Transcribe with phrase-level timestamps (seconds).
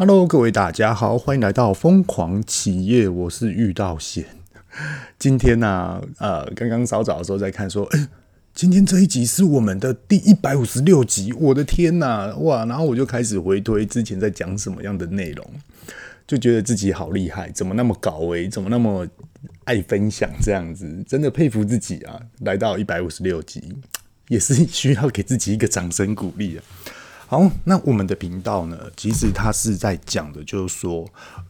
[0.00, 4.24] Hello，各位大家好，欢迎来到疯狂企业，我是玉道贤。
[5.18, 8.06] 今天呢、啊，呃，刚刚稍早的时候在看，说，哎，
[8.54, 12.64] 今天这一集是我们的第一百五十六集，我的天呐，哇！
[12.66, 15.44] 然后我就开始回推之前在讲什么样的内容，
[16.28, 19.04] 就觉得自己好厉害，怎么那么搞诶，怎么那么
[19.64, 22.20] 爱分享这样子，真的佩服自己啊！
[22.42, 23.74] 来到一百五十六集，
[24.28, 26.62] 也是需要给自己一个掌声鼓励啊。
[27.30, 31.06] 好，那我们的频道呢，其实它是在讲的，就是说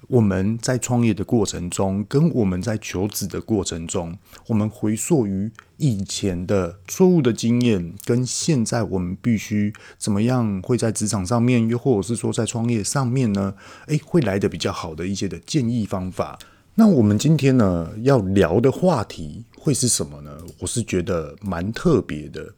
[0.08, 13.54] 我们在创业的过程中，跟我们在求职的过程中，我们回溯于以前的错误的经验，跟现在我们必须怎么样会在职场上面，又或者是说在创业上面呢？
[13.86, 16.36] 诶，会来的比较好的一些的建议方法。
[16.74, 20.38] 那我们今天呢要聊的话题会是什么呢？
[20.58, 22.52] 我是觉得蛮特别的。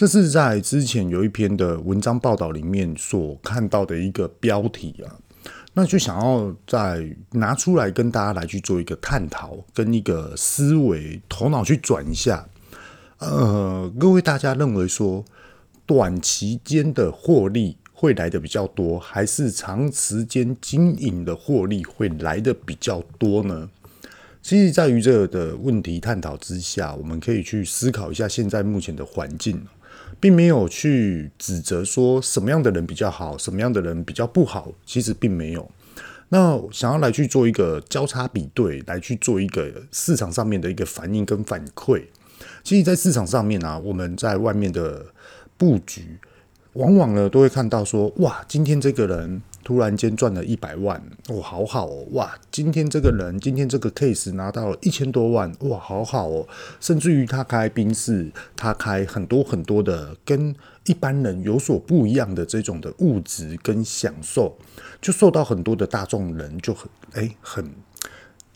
[0.00, 5.12] 这是在之前有一篇的文章报道里面所看到的一个标题啊，
[5.74, 12.48] 那就想要再拿出来跟大家来去做一个探讨，跟一个思维头脑去转一下。
[13.18, 15.22] 呃，各位大家认为说，
[15.84, 23.68] 短期间的获利会来的比较多，还是长时间经营的获利会来的比较多呢？
[24.40, 29.62] 其实，在于这个的问题探讨之下，我们可以去思考一下现在目前的环境。
[30.20, 35.68] 并没有去指责说什么样的人比较好，什么样的人比较不好，其实并没有。
[36.28, 42.04] 那想要来去做一个交叉比对，来去做一个市场上面的一个反应跟反馈。
[42.62, 45.06] 其实，在市场上面啊，我们在外面的
[45.56, 46.18] 布局，
[46.74, 49.42] 往往呢都会看到说，哇，今天这个人。
[49.62, 52.38] 突然间赚了一百万，哇，好好哦，哇！
[52.50, 56.48] 今天这个人，今天这个 case 拿到了一千多万，哇，好好哦。
[56.80, 60.54] 甚至于他开宾士，他开很多很多的跟
[60.86, 64.56] 一般人有所不一样的这种的物质跟享受，
[65.00, 67.70] 就受到很多的大众人就很哎很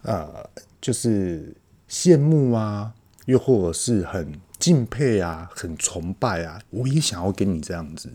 [0.02, 0.48] 呃，
[0.80, 1.54] 就是
[1.88, 2.92] 羡慕啊，
[3.26, 8.08] 又或者是很敬佩啊，很崇拜啊，我也想要跟你这样子。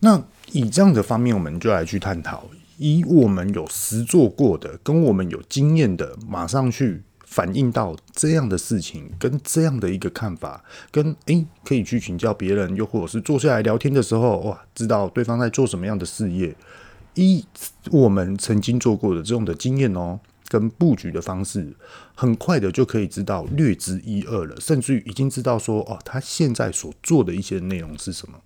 [0.00, 0.22] 那
[0.52, 16.54] 以这样的方面，我们就来去探讨，以我们有实做过的，跟我们有经验的，马上去反映到这样的事情，跟这样的一个看法，跟诶可以去请教别人，又或者是坐下来聊天的时候，哇，知道对方在做什么样的事业，
[17.14, 17.44] 一
[17.90, 21.76] 我们曾经做过的这种的经验哦，跟布局的方式，
[22.14, 28.38] 很快的就可以知道略知一二了，甚至于已经知道说，哦，他现在所做的一些内容是什么。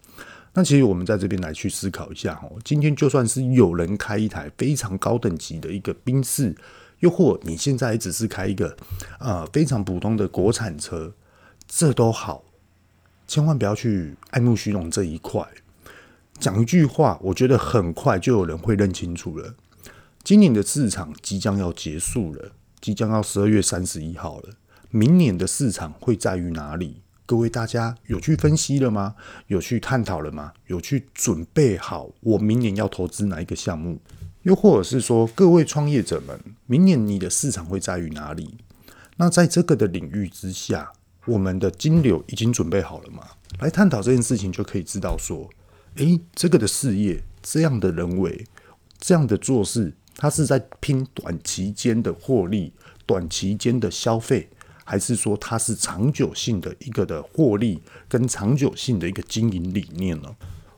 [0.54, 6.54] 那其实我们在这边来去思考一下哦，今天就算是有人开一台非常高等级的一个宾士，
[7.00, 8.76] 又或你现在只是开一个
[9.18, 11.14] 呃非常普通的国产车，
[11.66, 12.44] 这都好，
[13.26, 15.46] 千万不要去爱慕虚荣这一块。
[16.38, 19.54] 讲一句话，我觉得很快就有人会认清楚了。
[20.22, 24.50] 今年的市场即将要结束了，即将要十二月三十一号了，
[24.90, 27.00] 明年的市场会在于哪里？
[27.32, 29.14] 各位大家有去分析了吗？
[29.46, 30.52] 有去探讨了吗？
[30.66, 33.98] 有去准备好我明年要投资哪一个项目？
[34.42, 38.58] 又或者是说，各位创业者们，明年你的市场会在于哪里？
[39.16, 40.92] 那在这个的领域之下，
[41.24, 43.26] 我们的金流已经准备好了吗？
[43.60, 45.48] 来探讨这件事情，就可以知道说，
[45.94, 48.44] 诶，这个的事业，这样的人为，
[48.98, 52.74] 这样的做事，它是在拼短期间的获利，
[53.06, 54.50] 短期间的消费。
[54.84, 60.28] 还是说它是长久性的一个的获利跟长久性的一个经营理念呢？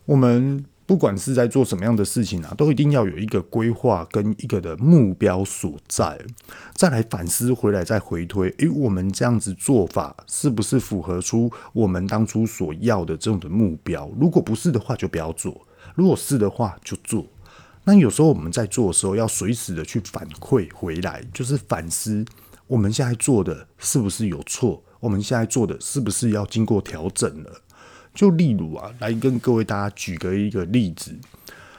[0.04, 6.20] 我们不管是在做什么样的事情啊，都一定要有一个规划跟一个的目标所在，
[6.74, 14.10] 再来反思回来再回推，诶，我们这样子做法是不是符合出我们当初所要的这种的目标？
[14.20, 15.54] 如果不是的话，就不要做；
[15.94, 17.24] 如果是的话，就做。
[17.84, 22.22] 那有时候我们在做的时候，要随时的去反馈回来，就是反思。
[22.74, 24.82] 我们现在做的是不是有错？
[24.98, 27.62] 我们现在做的是不是要经过调整了？
[28.12, 31.16] 就例如啊，来跟各位大家举个一个例子，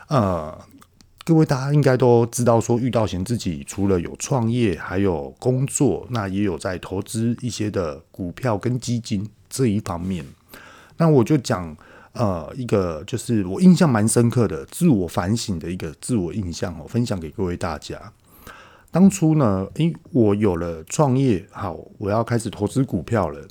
[0.08, 0.58] 呃，
[1.26, 10.26] 各位大家应该都知道，说遇到贤自己除了有创业，还有工作，那也有在投资一些的股票跟基金这一方面。
[10.96, 11.76] 那我就讲
[12.14, 18.14] 呃一个，就是我印象蛮深刻的自我反省的一个自我印象哦，分享给各位大家。
[18.96, 23.46] 当初呢，诶，我有了创业，好，我要开始投资股票了。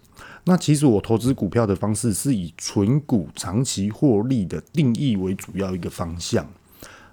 [0.44, 6.46] 那其实我投资股票的方式是以存股长期获利的定义为主要一个方向。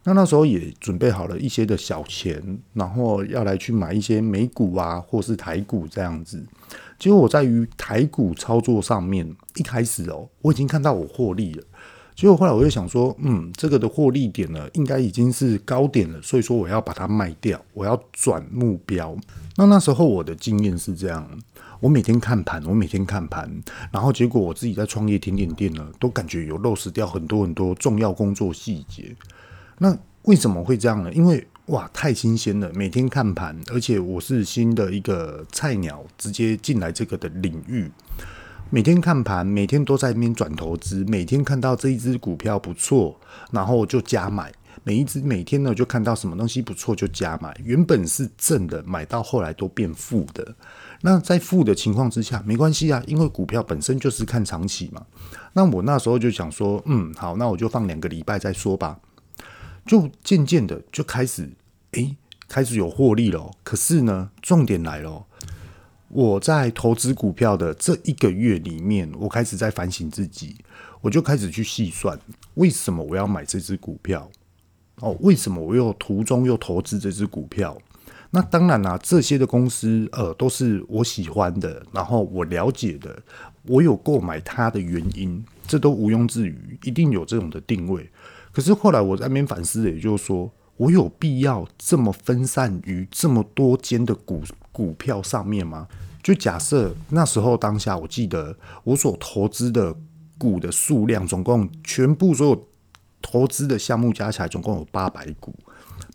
[0.06, 2.42] 那那时候也准备好了一些的小钱，
[2.74, 6.42] 然后要来去买一些美股啊，或是台股这样子。
[6.98, 11.64] 结果我在于台股操作上面，一开始哦，我已经看到我获利了。
[12.22, 19.18] 结果后来我就想说，嗯，这个的获利点呢，应该已经是高点了，所以说我要把它卖掉，我要转目标。
[19.56, 21.28] 那那时候我的经验是这样，
[21.80, 23.52] 我每天看盘，我每天看盘，
[23.92, 29.16] 然后结果我自己在创业甜点店呢，都感觉有漏失掉很多很多重要工作细节。
[29.80, 31.12] 那为什么会这样呢？
[31.12, 37.90] 因为哇，太新鲜了，每天看盘，而且我是新的一个菜鸟，直接进来这个的领域，
[38.74, 43.20] 每天看盘，每天都在那边转投资，每天看到这一只股票不错，
[43.52, 44.50] 然后就加买。
[44.86, 50.56] 每一只每天呢，就看到什么东西不错就加买，原本是正的，买到后来都变负的。
[51.02, 55.06] 那在负的情况之下，没关系啊，因为股票本身就是看长期嘛。
[55.52, 58.98] 那我那时候就想说，嗯，好，那我就放两个礼拜再说吧。
[59.86, 61.52] 就渐渐的就开始，
[61.92, 62.16] 诶，
[62.48, 63.52] 开始有获利了。
[63.64, 65.26] 可是呢，重点来了，
[66.14, 70.58] 我在投资股票的这一个月里面，我开始在反省自己，
[71.00, 72.20] 我就开始去细算，
[72.56, 74.30] 为什么我要买这只股票。
[74.98, 77.78] 哦，为什么我又途中又投资这只股票？
[78.30, 83.22] 那当然啦、这些的公司呃都是我喜欢的，然后我了解的，
[83.64, 88.10] 我有购买它的原因，这都毋庸置疑，一定有这种的定位。
[88.52, 94.42] 可是后来我在那边反思，也就是说，我有必要这么分散于这么多间的股
[94.72, 95.88] 股票上面吗？
[96.24, 99.96] 就假设那时候当下，我记得我所投资的
[100.40, 102.68] 股的数量，总共全部所有。
[103.24, 105.54] 投资的项目加起来总共有八百股，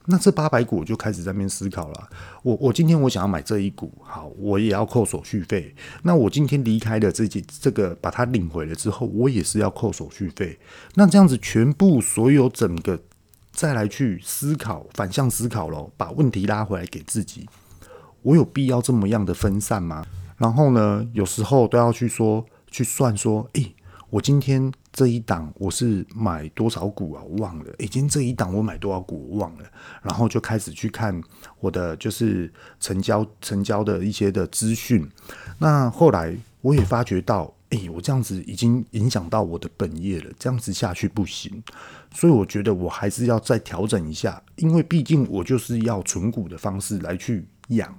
[0.06, 2.08] 那这八百股我就开始在那边思考了。
[2.42, 5.72] 我我今天我想要买这一股，好，我也要扣手续费。
[6.02, 10.58] 那我今天离开了这几这个把它领回来之后，我也是要扣手续费。
[10.96, 13.00] 那这样子全部所有整个
[13.56, 17.48] 再来去思考，反向思考咯，把问题拉回来给自己，
[18.20, 20.04] 我有必要这么样的分散吗？
[20.36, 23.74] 然后呢，有时候都要去说去算说，诶。
[24.08, 27.22] 我今天这一档我是买多少股啊？
[27.24, 27.74] 我忘了。
[27.78, 29.64] 已经这一档我买多少股我忘了。
[30.00, 31.20] 然后就开始去看
[31.58, 35.06] 我的就是成交成交的一些的资讯。
[35.58, 40.30] 那后来我也发觉到，诶，我这样子已经影响到我的本业了。
[40.38, 41.60] 这样子下去不行。
[42.16, 47.94] 所以我觉得我还是要再调整一下，因为毕竟我就是要存股的方式来去养。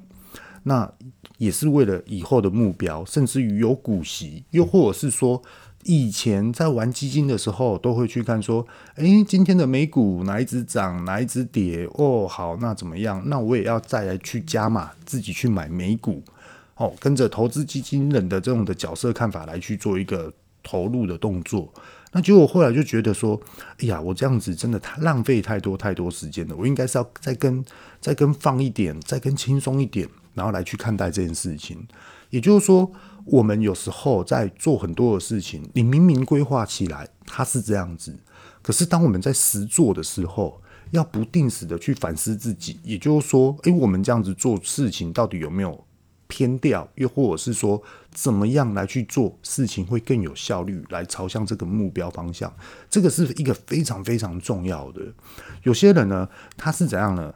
[0.63, 0.91] 那
[1.37, 5.41] 也是为了以后的目标，甚至于有股息，又或者是说。
[5.83, 8.65] 以前在玩基金的时候，都会去看说，
[8.95, 11.87] 诶，今天的美股哪一只涨，哪一只跌？
[11.93, 13.21] 哦，好，那怎么样？
[13.27, 16.21] 那我也要再来去加码，自己去买美股，
[16.75, 21.71] 哦，跟着投资基金人的这种的角色看法来去做一个投入的动作。
[22.17, 23.39] 那结果后来就觉得说，
[23.77, 26.55] 哎呀，我这样子真的太浪费太多太多时间了。
[26.57, 27.63] 我应该是要再跟
[28.01, 31.87] 再跟放一点，再跟轻松一点，然后来去看待这件事情。
[32.31, 32.91] 也就是说。
[33.29, 38.15] 我们有时候在做很多的事情，你明明规划起来它是这样子，
[38.61, 40.61] 可是当我们在实做的时候，
[40.91, 42.79] 要不定时的去反思自己。
[42.83, 45.77] 也就是说，诶，我们这样子做事情到底有没有
[46.27, 46.87] 偏掉？
[46.95, 47.81] 又或者是说，
[48.11, 52.53] 怎么样来去做事情会更有效率，来朝向这个目标方向？
[52.89, 55.01] 这个是一个非常非常重要的。
[55.63, 57.33] 有些人呢，他是怎样呢？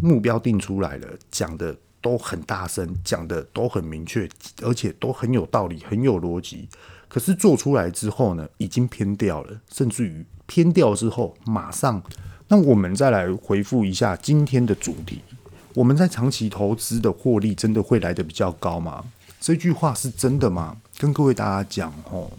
[0.00, 1.76] 目标定出来了，讲的。
[2.04, 4.28] 都很大声，讲的都很明确，
[4.60, 6.68] 而且都很有道理，很有逻辑。
[7.08, 12.02] 可是做出来之后呢，已经偏掉了，甚至于偏掉之后，马上。
[12.48, 15.22] 那我们再来回复一下今天的主题：
[15.74, 19.04] 我们在长期投资的获利真的会来得比较高吗？
[19.40, 20.76] 这句话是真的吗？
[20.98, 22.30] 跟各位大家讲哦，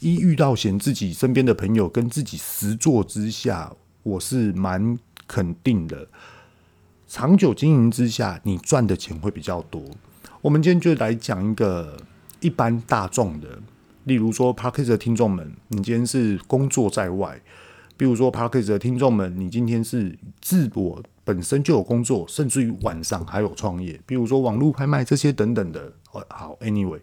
[0.00, 3.72] 一遇到嫌自己身边的朋友跟自己实作之下，
[4.02, 6.06] 我是蛮肯定的。
[7.08, 9.82] 长久经营之下，你赚的钱会比较多。
[10.42, 11.96] 我们今天就来讲一个
[12.40, 13.58] 一般大众的，
[14.04, 17.40] 例如说 p a r k e 的听众们，你今天是工作在外；
[17.96, 25.92] 比如说 p a r k e 的听众们，你今天是自我本身就有工作，甚至于晚上还有创业，比如说网络拍卖这些等等的。
[26.28, 27.00] 好，Anyway，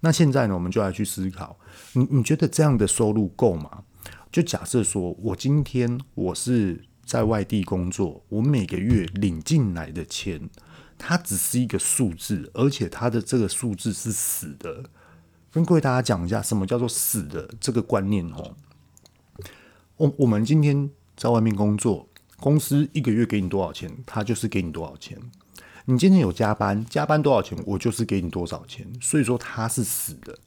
[0.00, 1.56] 那现在呢，我们就来去思考，
[1.92, 3.84] 你你觉得这样的收入够吗？
[4.32, 6.84] 就假设说我今天我是。
[7.08, 10.50] 在外地工作，我每个月领进来的钱，
[10.98, 14.84] 它只是一个数字，而且它的这个数字是死的。
[15.50, 18.54] 跟各位大家讲一下，什么叫做死的这个观念哦。
[19.96, 22.06] 我我们今天在外面工作，
[22.40, 25.18] 公司一个月给你多少钱，他就是给你多少钱。
[25.86, 28.86] 你今天有加班，加班多少钱，我就是给你多少钱。
[29.00, 30.38] 所以说它是死的。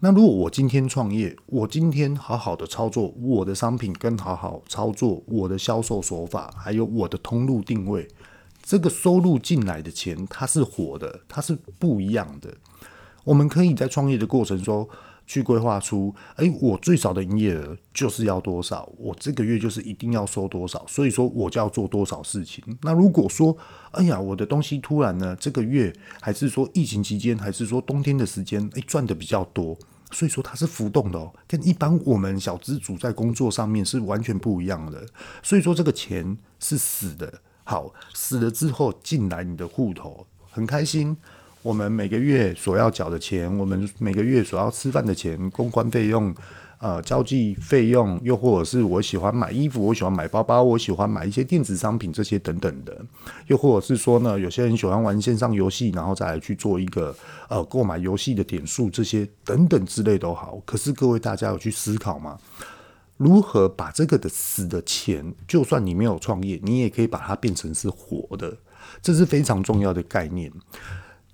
[0.00, 8.08] 那如果我今天创业，我今天好好的操作我的商品，跟好好操作我的销售手法，还有我的通路定位，
[8.62, 12.54] 这个收入进来的钱，它是活的，它是不一样的。
[13.24, 14.88] 我们可以在创业的过程中
[15.30, 22.64] 去规划出，哎，我最少的营业额就是要多少，我这个月就是一定要收多少，所以说我就要做多少事情。
[22.82, 23.56] 那如果说，
[23.92, 29.78] 哎呀，我的东西突然呢，这个月还是说疫情期间，还是说冬天的时间，哎，赚的比较多，
[30.10, 35.06] 所以说它是浮动的哦，跟一般我们小资主在工作上面是完全不一样的。
[35.44, 41.16] 所以说这个钱是死的，好，死了之后进来你的户头，很开心。
[41.62, 46.34] 我们每个月所要缴的钱，我们每个月所要吃饭的钱，公关费用，
[46.78, 53.04] 呃，交际费用，又或者是我喜欢买衣服，我喜欢买包包，我喜欢买一些电子商品这些等等的，
[53.48, 57.14] 又或者是说呢，有些人喜欢玩线上游戏，然后再来去做一个
[57.48, 60.58] 呃购买游戏的点数这些等等之类都好。
[60.64, 62.38] 可是各位大家有去思考吗？
[63.18, 68.56] 如何把这个的死的钱，就算你没有创业，你也可以把它变成是活的，
[69.02, 70.50] 这是非常重要的概念。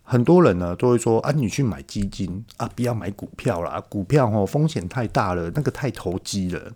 [0.08, 6.72] 很多人呢都会说啊，你去买基金啊，不要买股票啦，股票吼风险太大了，那个太投机了。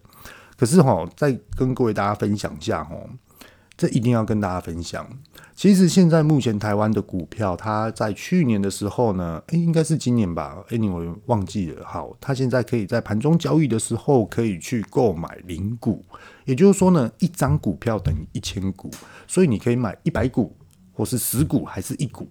[0.56, 3.08] 可是吼，再跟各位大家分享一下吼，
[3.76, 5.08] 这一定要跟大家分享。
[5.54, 11.86] 其实现在目前台湾的股票，它在去年的时候呢，诶，应该是今年吧，诶，你我忘记了。
[11.86, 16.04] 好，它现在可以在盘中交易的时候可以去购买零股，
[16.46, 18.90] 也就是说呢，一张股票等于一千股，
[19.28, 20.56] 所以你可以买一百股，
[20.92, 22.28] 或是十股，还是一股。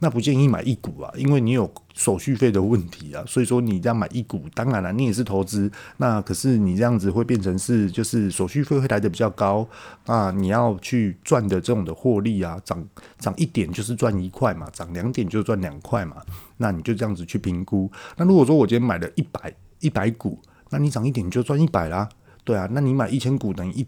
[0.00, 9.68] 那不建议买一股啊，因为你有手续费的问题啊，所以说你这样买一股，当然了，你也是投资，那可是你这样子会变成是就是手续费会来的比较高，
[10.06, 12.82] 那你要去赚的这种的获利啊，涨
[13.18, 16.16] 涨一点就是赚一块嘛，涨两点就赚两块嘛，
[16.56, 17.90] 那你就这样子去评估。
[18.16, 20.38] 那如果说我今天买了一百一百股，
[20.70, 22.08] 那你涨一点就赚一百啦，
[22.42, 23.86] 对啊，那你买一千股等于一。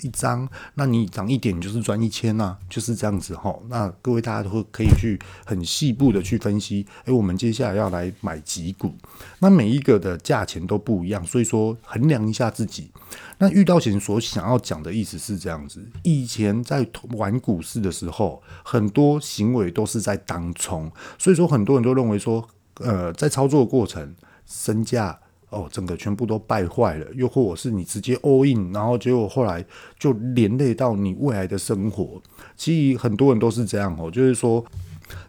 [0.00, 3.54] 一张，那你涨一点就是赚一千呐，就是这样子哈。
[3.68, 8.92] 那各位大家都会可以去很细部的去分析，诶，我们接下来要来买几股，
[9.38, 12.90] 那每一个的价钱都不一样，所以说衡量一下自己。
[13.38, 24.14] 那遇到前所想要讲的意思是这样子，以前在玩股市的时候，很多行为都是在当冲，所以说很多人都认为说，呃，在操作过程
[24.46, 25.18] 身价。
[25.52, 29.64] 哦，整个全部都败坏了，又或者是你直接 all in，然后结果后来
[29.98, 32.20] 就连累到你未来的生活。
[32.56, 34.64] 其实很多人都是这样哦，就是说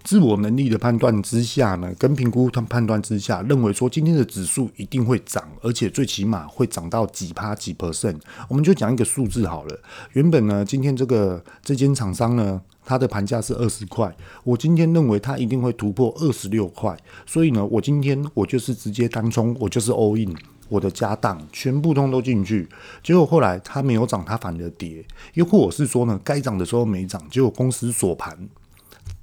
[0.03, 8.20] 自我能力的判断之下呢，跟评估判断之下，认为说今天的指数一定会涨，而且最起码会涨到几趴几 percent。
[8.48, 9.80] 我们就讲一个数字好了，
[10.13, 12.62] 原本呢，今天这个这间厂商呢。
[12.86, 14.13] 它的盘价是二十块，
[14.44, 16.94] 我今天认为它一定会突破二十六块，
[17.25, 20.36] 所以呢，我今天我就是直接单冲，我就是 all in，
[20.68, 22.68] 我的家当全部通都进去。
[23.01, 25.01] 结果后来它没有涨，它反而跌，
[25.36, 28.38] 又或者是说呢，该涨的时候没涨，结果公司锁盘，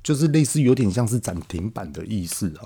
[0.02, 2.64] 就是类似有点像是涨停板的意思啊。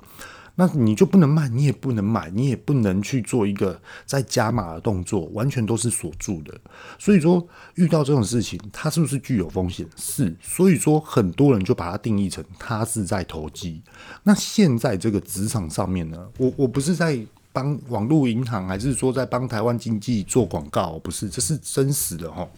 [0.57, 3.76] 那你就不能卖，你也不能买，你也不能去做一个
[4.07, 6.57] 再加码的动作，完全都是锁住的。
[6.97, 9.85] 所以说，遇到这种事情，它是不是具有风险？
[9.97, 10.33] 是。
[10.41, 13.83] 所以说，很多人就把它定义成它是在投机。
[14.23, 17.19] 那现在这个职场上面呢，我我不是在
[17.53, 20.97] 帮网络银行，还是说在帮台湾经济做广告？
[21.00, 22.49] 不是，这是真实的哈。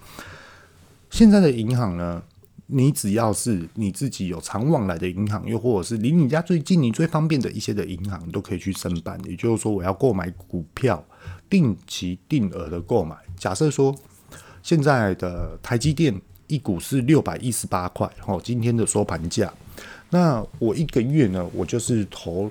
[1.08, 2.22] 现在的银行呢？
[2.68, 9.18] 你只要是你自己有常往来的银行，又或者是离你家最近、你最方便的一些的银行，都可以去申办。
[9.24, 11.04] 也就是说，我要购买股票，
[11.48, 13.16] 定期定额的购买。
[13.36, 13.94] 假设说，
[14.62, 19.52] 现在的台积电一股是六百一十八块，哦，今天的收盘价。
[20.10, 22.50] 那我一个月呢，我就是投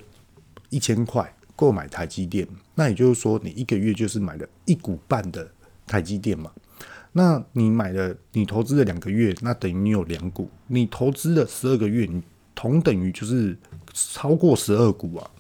[0.70, 2.48] 一千块购买台积电。
[2.74, 5.46] 那也就是说，你一个月就是买了一股半的
[5.86, 6.50] 台积电嘛。
[7.18, 10.50] 那你买了，你投资了两个月，那等于你有两股。
[10.68, 12.22] 你投资了十二个月，你
[12.54, 13.58] 同等于就是
[13.94, 15.32] 超过十二股啊。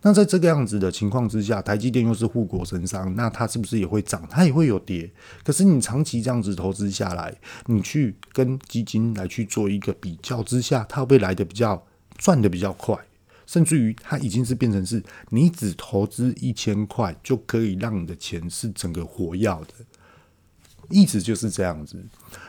[0.00, 4.26] 那在这个样子的情况之下，台积电又是护国神商，那它是不是也会涨？
[4.28, 5.08] 它也会有跌。
[5.44, 7.32] 可是你长期这样子投资下来，
[7.66, 11.86] 你去跟基金来去做一个比较之下，它会来的比较
[12.16, 12.98] 赚的比较快，
[13.46, 19.74] 甚至于它已经是变成是你只投资一千块就可以让你的钱是整个活药的。
[20.92, 21.96] 意思就是这样子，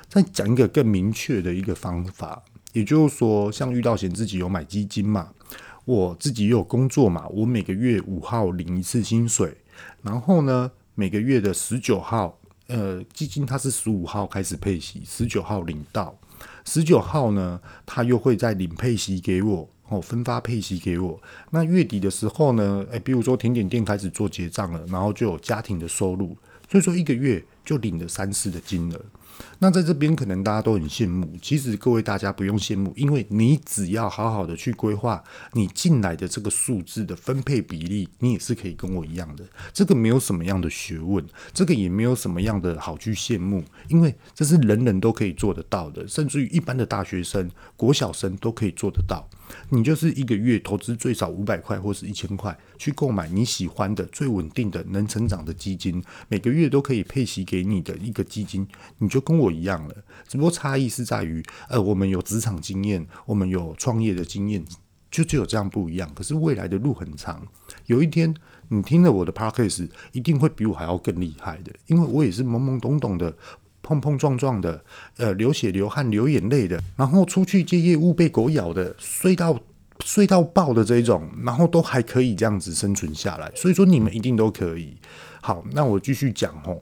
[0.10, 5.30] 再讲一个更明确的一个方法，也就是说，像遇到险自己有买基金嘛，
[5.86, 9.56] 我自己有工作嘛，我每个月五号领一次薪水，
[10.02, 16.16] 然后呢，每个月的十九号，呃，基金它是十五号开始配息，十九号领到，
[16.66, 21.22] 十九号呢，他又会再领配息给我，哦，分发配息给我。
[21.52, 26.36] 那月底的时候呢，诶，比如说甜点店开始做结账了，然后就有家庭的收入。
[26.70, 29.02] 所以说一个月就领了三次的金额，
[29.64, 39.46] 那在这边可能大家都很羡慕，其实各位大家不用羡慕，因为你只要好好的去规划你进来的这个数字的分配比例，你也是可以跟我一样的。
[39.72, 49.26] 这个没有什么样的学问，这个也没有什么样的好去羡慕，因为这是人人都可以做得到的，甚至于一般的大学生、国小生都可以做得到。
[49.70, 58.68] 你就是一个月投资最少五百块或是一千块，去购买你喜欢的、最稳定的、能成长的基金，每个月都可以配息给你的一个基金，
[58.98, 59.96] 你就跟我一样了。
[60.28, 64.64] 只不过差异是在于，呃，我们有职场经验，我们有创业的经验，
[65.12, 66.10] 就只有这样不一样。
[66.16, 67.46] 可是未来的路很长，
[67.86, 68.34] 有一天
[68.70, 73.34] 你听了我的 podcast，一定会比我还要更厉害的，因为我也是懵懵懂懂的。
[73.86, 74.82] 碰碰撞撞的，
[75.18, 79.60] 呃，流血流汗流眼泪的，然后出去接业务被狗咬的，睡到
[80.00, 83.52] 睡到爆的这一种，然后都还可以这样子生存下来。
[83.54, 84.96] 所以说你们一定都可以。
[85.42, 86.82] 好，那我继续讲哦。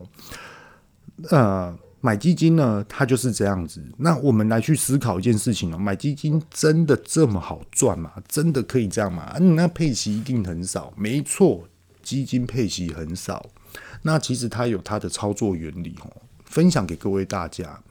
[1.31, 3.81] 呃，买基金呢，它就是这样子。
[3.97, 8.11] 那我们来去思考一件事情哦，买基金真的这么好赚吗？
[8.27, 9.33] 真的可以这样吗？
[9.39, 10.91] 嗯，那配息一定很少。
[10.97, 11.67] 没错，
[12.03, 13.49] 基金配息很少。
[14.01, 16.11] 那其实它有它的操作原理哦。
[16.45, 17.81] 分享给各位大家，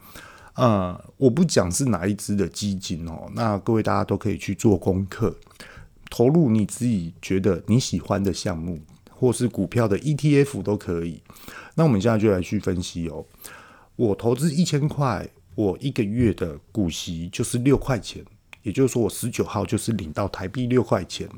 [0.53, 5.35] 呃，我不讲是哪一支的基金哦，那各位大家都可以去做功课，
[6.11, 11.23] 投入你自己觉得你喜欢的项目，或是股票的 ETF 都可以。
[11.73, 13.25] 那我们现在就来去分析哦，
[14.01, 18.25] 我投资一千块，我一个月的股息就是六块钱，
[18.63, 21.29] 也就是说我十九号就是领到台币六块钱。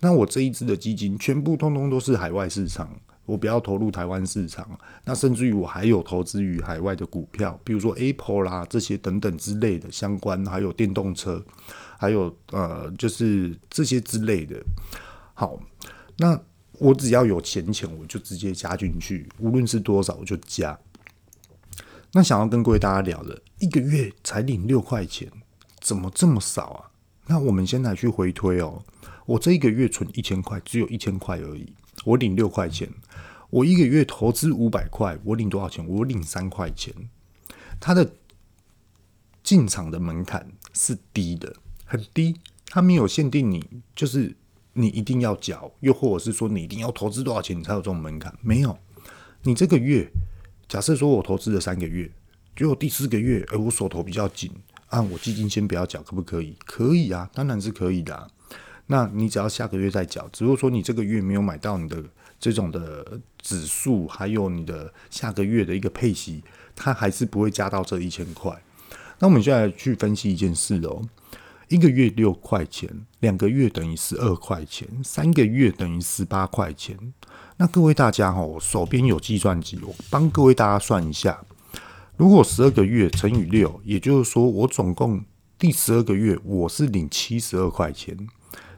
[0.00, 2.90] 那我这一支的基金全部通通都是海外市场。
[3.26, 4.68] 我不要投入台湾市场，
[5.04, 11.40] 那甚至于我还有投资于海外的股票，比如说 Apple 啦这些等等之类的相关，还有电动车，
[11.96, 14.60] 还有呃就是这些之类的。
[15.32, 15.60] 好，
[16.16, 16.40] 那
[16.72, 20.76] 我只要有钱钱，我就直接加进去，无论是多少我就加。
[22.12, 25.30] 那想要跟各位大家聊的，一个月才领六块钱，
[25.80, 26.90] 怎么这么少啊？
[27.26, 28.82] 那我们先来去回推哦，
[29.26, 31.72] 我这一个月存一千块，只有一千块而已。
[32.04, 32.88] 我领六块钱，
[33.50, 35.86] 我一个月投资五百块，我领多少钱？
[35.86, 36.92] 我领三块钱。
[37.78, 38.14] 它的
[39.44, 43.64] 进场的门槛是低的，很低，它没有限定你，
[43.94, 44.34] 就是
[44.72, 48.34] 你一定要缴，又或者是说你一定要投资多少钱你才有这种门槛？
[48.40, 48.76] 没有，
[49.42, 50.10] 你这个月，
[50.70, 52.08] 假设说我投资了三个月，
[52.54, 54.48] 结果第四个月，哎，我手头比较紧，
[54.86, 56.54] 啊，我基金先不要缴，可不可以？
[56.64, 58.28] 可以啊，当然是可以的。
[58.86, 62.00] 那你只要下个月再缴，只不过说你这个月没有买到你的
[62.38, 66.44] 这种的指数，还有你的下个月的一个配息，
[66.76, 68.56] 它还是不会加到这一千块。
[69.18, 71.02] 那我们现在去分析一件事哦，
[71.66, 77.12] 一个月六块钱，两个月等于十二块钱，三个月等于十八块钱。
[77.56, 81.40] 那各位大家哈，我手边有计算机，我帮各位大家算一下，
[82.16, 85.24] 如果十二个月乘以六，也就是说我总共
[85.58, 88.16] 第十二个月我是领七十二块钱。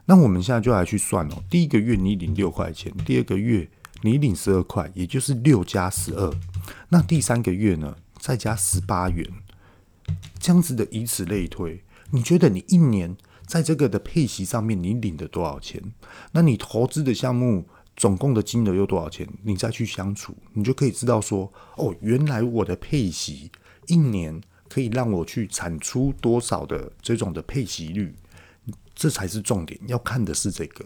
[0.07, 3.69] 那我们现在就来去算哦，第一个月你领六块钱，第二个月
[4.01, 6.35] 你领十二块，也就是六加十二。
[6.89, 9.25] 那第三个月呢，再加十八元，
[10.41, 11.85] 这样子的以此类推。
[12.11, 15.81] 你觉得你一年在这个的配息上面你领的多少钱？
[16.33, 19.29] 那你投资的项目总共的金额有多少钱？
[19.43, 23.51] 你再去相处，你就可以知道说，哦，原来我的配息
[23.87, 28.15] 一年可以让我去产出多少的这种的配息率。
[28.95, 30.85] 这才是重点，要看的是这个。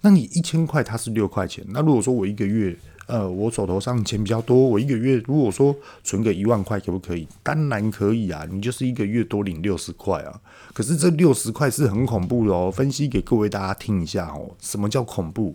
[0.00, 1.64] 那你一千块，它是六块钱。
[1.68, 2.74] 那如果说我一个月，
[3.06, 5.74] 呃，我手头上钱比较多，我一个月如果说
[6.04, 7.26] 存个一万块，可不可以？
[7.42, 10.40] 当然可以啊，你就是一个月多领六十块啊。
[10.72, 14.54] 可是这六十块是很恐怖的哦，分析给各位大家听一下哦。
[14.60, 15.54] 什么叫恐怖？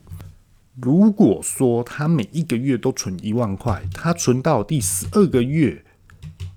[0.81, 5.83] 如果说他每一个月都存一万块，他存到第十二个月，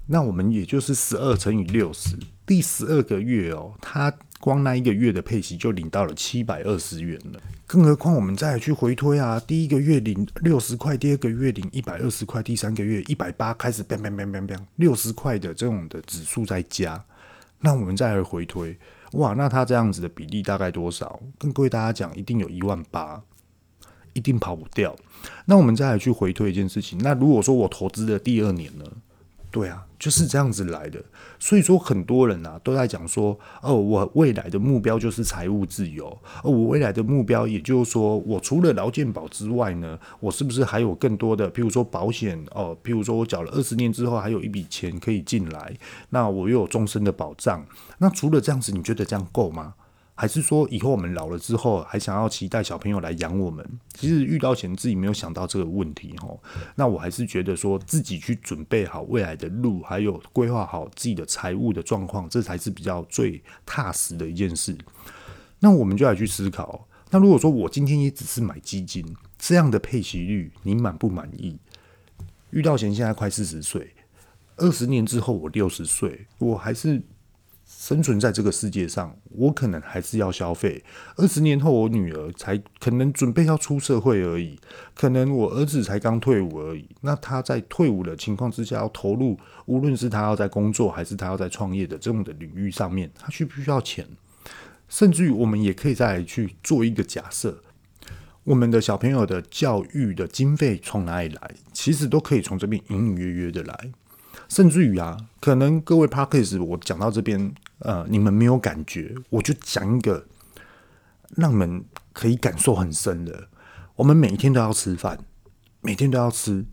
[0.07, 4.13] 那我们也就是十二乘以六十，第十二个月哦，他。
[4.43, 17.05] 光那一个月的配息就领到了七百二十元了，更何况我们再去回推啊，第一个月领六十块，第二个月领一百二十块，第三个月一百八，开始变变变变变六十块的这种的指数在加，
[17.61, 18.75] 那我们再来回推，
[19.13, 21.21] 哇，那它这样子的比例大概多少？
[21.39, 23.23] 跟各位大家讲，一定有一万八，
[24.13, 24.95] 一定跑不掉。
[25.47, 28.85] 那我们再来去回推一件事情，那如果说我投资的第二年呢？
[29.53, 31.03] 对啊，就是这样子来的。
[31.41, 36.07] 所以说，很多人啊都在讲说，哦，我未来的目标就是财务自由。
[36.45, 45.77] 哦，我未来的目标，也就是说，我除了劳健保之外呢，我是不是还有更多的，譬如说保险哦，譬如说我缴了二十年之后，还有一笔钱可以进来，
[46.11, 47.67] 那我又有终身的保障。
[47.99, 49.75] 那除了这样子，你觉得这样够吗？
[50.21, 53.67] 还是说以后我们老了之后还想要期待小朋友来养我们？
[53.95, 56.39] 其实遇到前自己没有想到这个问题哦。
[56.75, 64.77] 那我还是觉得说自己去准备好未来的路，还有规划好自己的财务的状况，这才是比较最踏实的一件事。
[65.59, 66.87] 那我们就来去思考。
[67.09, 69.03] 那如果说我今天也只是买基金，
[69.39, 71.57] 这样的配息率你满不满意？
[72.51, 73.95] 遇到贤现在快四十岁，
[74.59, 77.03] 二十年之后我六十岁，我还是
[77.81, 80.85] 生存在这个世界上，我可能还是要消费。
[81.17, 84.61] 二十年后我女儿才可能准备要出社会而已，
[84.95, 86.87] 可能我儿子才刚退伍而已。
[87.01, 94.07] 那他在退伍的情况之下要投入，无论是他要在工作还是他要在创业的这种的领域上面，他需不需要钱？
[94.91, 97.63] 甚至于，我们也可以再去做一个假设：
[98.45, 101.55] 我们的小朋友的教育的经费从哪里来？
[101.73, 103.91] 其实都可以从这边隐隐约约的来。
[104.49, 110.27] 甚至于啊，可能各位 Podcast 我讲到这边，呃，你们没有感觉，我就讲一个
[111.37, 113.49] 让你们可以感受很深的。
[113.97, 115.19] 我们每天都要吃饭，
[115.81, 116.65] 每天都要吃。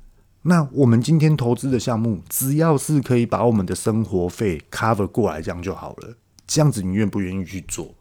[0.44, 6.16] 那我们今天投资的项目，只要是可以把我们的生活费 cover 过来，这样就好了。
[6.46, 7.96] 这样子，你愿不愿意去做？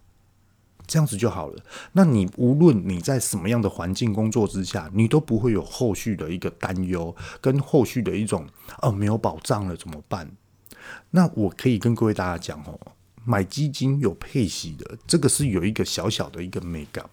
[0.86, 1.64] 这样子就好了。
[1.92, 8.46] 那你无论你在什么样的环境工作之下，你都不会有后续的一个担忧，跟后续的一种
[8.82, 10.30] 哦，没有保障了怎么办？
[11.10, 12.78] 那我可以跟各位大家讲哦，
[13.26, 17.04] 买基金有配息的，这个是有一个小小的一个美感。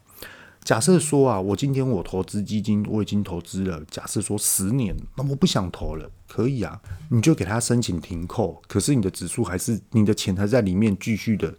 [0.64, 11.54] 假设说啊，我今天我投资基金，我已经投资了，假设说十年，那我不想投了，可以啊，你就给他申请停扣，可是你的指数还是你的钱还在里面继续的。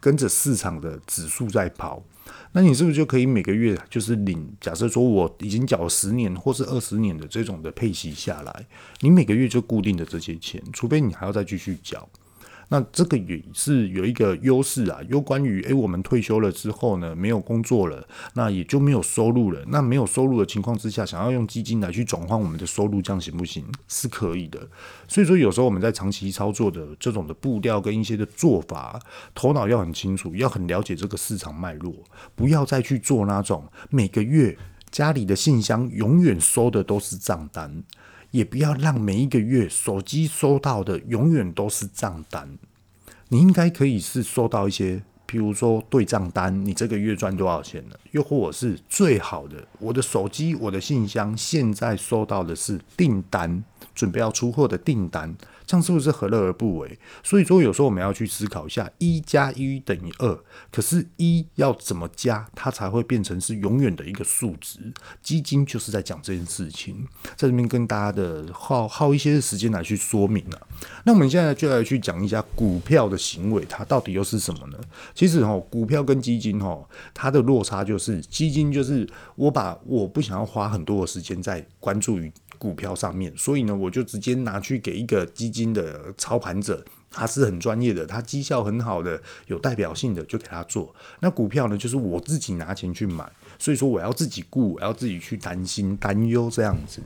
[0.00, 2.02] 跟着市场的指数在跑，
[2.50, 4.52] 那你是不是就可以每个月就是领？
[4.60, 8.66] 假设说我已经缴了十年或是二十年的这种的配息下来，
[8.98, 12.08] 你每个月就固定的这些钱，除非你还要再继续缴。
[12.72, 19.62] 那这个也是有一个优势啊，有关于诶，我们退休了之后呢，没有工作了，那也就没有收入了。
[19.68, 23.62] 那没有收入的情况之下，想要用基金来去转换我们的收入，这样行不行？
[23.88, 24.66] 是可以的。
[25.06, 28.98] 所以说，有时候我们在长期操作的这种的步调跟一些的做法，
[29.34, 31.92] 头脑要很清楚，要很了解这个市场脉络，
[32.34, 34.56] 不要再去做那种每个月
[34.90, 37.84] 家里的信箱永远收的都是账单。
[38.32, 42.58] 也不要让每一个月手机收到的永远都是账单，
[43.28, 48.00] 你应该可以是收到一些，比如说对账单，你这个月赚多少钱了？
[48.10, 53.62] 又或者是最好的，我的手机、我的信箱现在收到的是订单，
[53.94, 55.34] 准备要出货的订单。
[55.72, 56.98] 这样是不是何乐而不为？
[57.22, 60.38] 所以说，有时候我们要去思考一下，一加一等于二，
[60.70, 64.92] 可是，一要怎么加，它才会变成是永远的一个数值？
[65.22, 67.08] 基金就是在讲这件事情，
[67.38, 70.66] 在这边跟大家的耗耗一些时间来去说明了。
[71.04, 74.78] 那我们现在就来去讲一下股票的行为，它到底又是什么呢？
[75.14, 82.30] 其实哦，股票跟基金哦，它的落差就是，基金就是我把我不想要花很多的时间在关注于。
[82.62, 90.94] 股票上面，所以呢，我就直接拿去给一个基金的操盘者，他是很专业的，他绩效很好的，有代表性的，就给他做。
[91.18, 97.02] 那股票呢，就是我自己拿钱去买，所以说我要自己顾，我要自己去担心担忧这样子。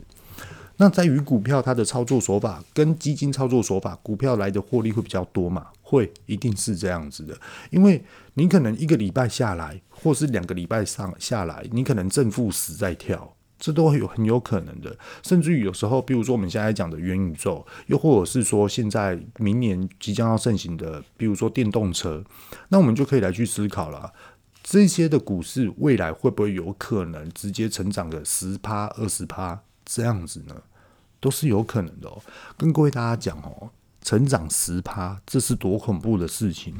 [0.79, 5.65] 那在于股票它的操作手法跟基金操作手法，股票来的获利会比较多嘛？
[5.81, 7.35] 会，一定是这样子的，
[7.71, 8.03] 因为
[8.35, 13.33] 你可能一个礼拜下来，或是两个礼拜上下来，你可能正负十在跳。
[13.59, 22.23] 这都有很有可能的，甚至于有时候，比如说我们现在讲的元宇宙，又或者是说现在明年即将要盛行的，比如说电动车，
[22.69, 24.13] 那我们就可以来去思考了，
[24.61, 30.55] 这些的股市未来会不会有可能直接成长个十趴、二十趴这样子呢？
[31.19, 32.07] 都是有可能的。
[32.57, 33.71] 跟各位大家讲哦，
[34.03, 36.75] 成长十趴，这是多恐怖的事情。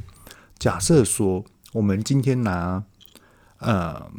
[0.60, 2.84] 假设说我们今天拿，
[3.62, 4.12] 嗯。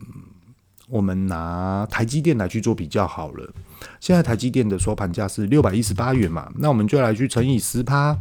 [0.88, 3.54] 我们拿台积电来去做比较好了。
[4.00, 8.18] 现在台积电的收盘价是六百一十八元嘛，那我们就来去乘以十趴，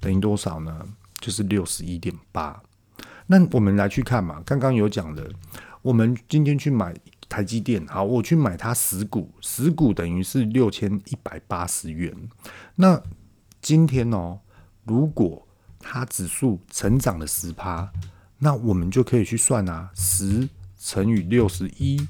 [0.00, 0.86] 等于多少呢？
[1.20, 2.60] 就是六十一点八。
[3.26, 5.28] 那我们来去看嘛，刚刚有讲的，
[5.82, 6.94] 我们今天去买
[7.28, 12.12] 台积电，好，我去买它十股，十股等于是六千一百八十元。
[12.74, 13.00] 那
[13.62, 14.40] 今天哦，
[14.84, 15.46] 如果
[15.78, 17.90] 它指数成长了十趴，
[18.38, 20.48] 那我们就可以去算啊，十。
[20.78, 22.06] 乘以六十一，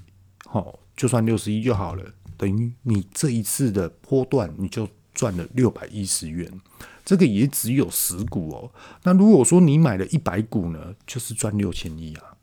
[0.47, 2.05] 好，就算六十一就好了，
[2.37, 6.61] 等于你这一次的波段你就赚了六百一十元，
[7.05, 8.71] 这个也只有十股哦。
[9.03, 12.37] 那如果说你买了一百股呢，就是赚六千一啊，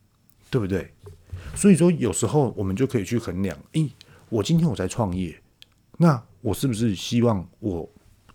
[0.50, 0.94] 对不对？
[1.56, 3.92] 所以说有时候我们就可以去衡量，诶，
[4.30, 5.40] 我今天我在创业，
[5.98, 7.88] 那我是不是希望我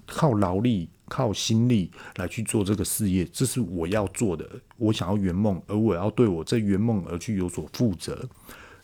[0.06, 8.28] 靠劳力靠心力来去做这个事业，这是我要做的，我想要圆梦，而我要对我这圆梦而去有所负责。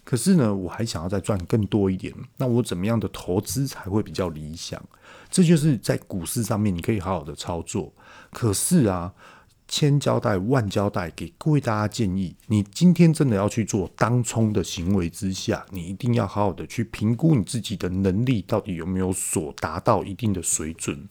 [0.03, 4.83] 可是呢，我还想要再赚更多一点，那我怎么样的投资才会比较理想？
[5.31, 7.91] 这就是在股市上面你可以好好的操作。
[8.31, 9.15] 可是啊，
[9.67, 21.09] 千交代万交代，给各位大家建议，你今天真的要去做当冲的行为之下，你一定要好好的去评估你自己的能力到底有没有所达到一定的水准，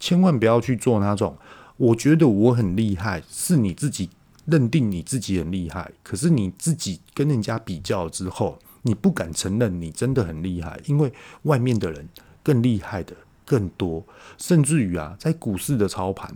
[0.00, 1.36] 千万不要去做那种
[1.76, 4.10] 我觉得我很厉害，是你自己。
[4.46, 12.08] 认定你自己很厉害，可是你自己跟人家比较之后，你不敢承认你真的很厉害，因为外面的人
[12.42, 14.04] 更厉害的更多，
[14.38, 16.34] 甚至于啊，在股市的操盘，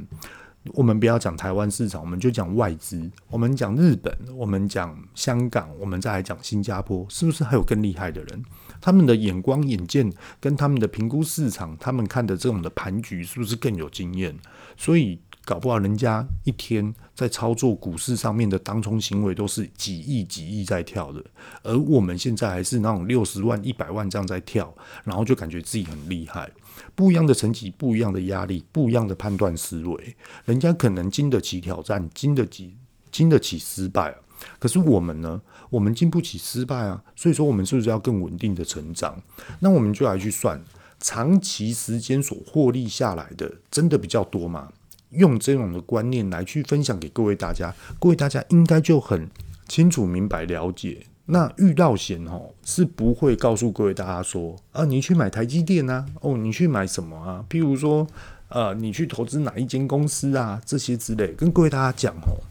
[0.75, 8.45] 我们不要讲台湾市场，我们就讲外资，我们讲日本，我们讲香港，我们再来讲新加坡，是不是还有更厉害的人？
[8.85, 14.39] 他们的眼光眼见跟他们的评估市场，他们看的这种的盘局，是不是更有经验？
[14.77, 15.19] 所以。
[15.47, 21.23] 搞不好人家一天在操作股市上面的当冲行为都是几亿几亿在跳的，
[21.63, 26.51] 而我们现在还是那种六十万一百万这样在跳，然后就感觉自己很厉害。
[26.95, 30.17] 不一样的层级，不一样的压力，不一样的判断思维，
[30.47, 32.79] 人家可能经得起挑战，经得起
[33.13, 34.17] 经得起失败。
[34.59, 35.43] 可是我们呢？
[35.75, 37.03] 我们经不起失败啊。
[37.17, 39.21] 所以说，我们是不是要更稳定的成长？
[39.61, 40.61] 那我们就来去算
[41.01, 44.73] 长期时间所获利下来的，真的比较多吗？
[45.11, 49.29] 用这种的观念来去分享给各位大家，各位大家应该就很
[49.69, 51.07] 清楚明白了解。
[51.27, 57.45] 那遇到险哦，是不会告诉各位大家说啊，你去买台积电啊，哦，你去买什么啊？
[57.49, 58.07] 譬如说，
[58.49, 60.61] 呃，你去投资哪一间公司啊？
[60.67, 62.43] 这些之类，跟各位大家讲哦，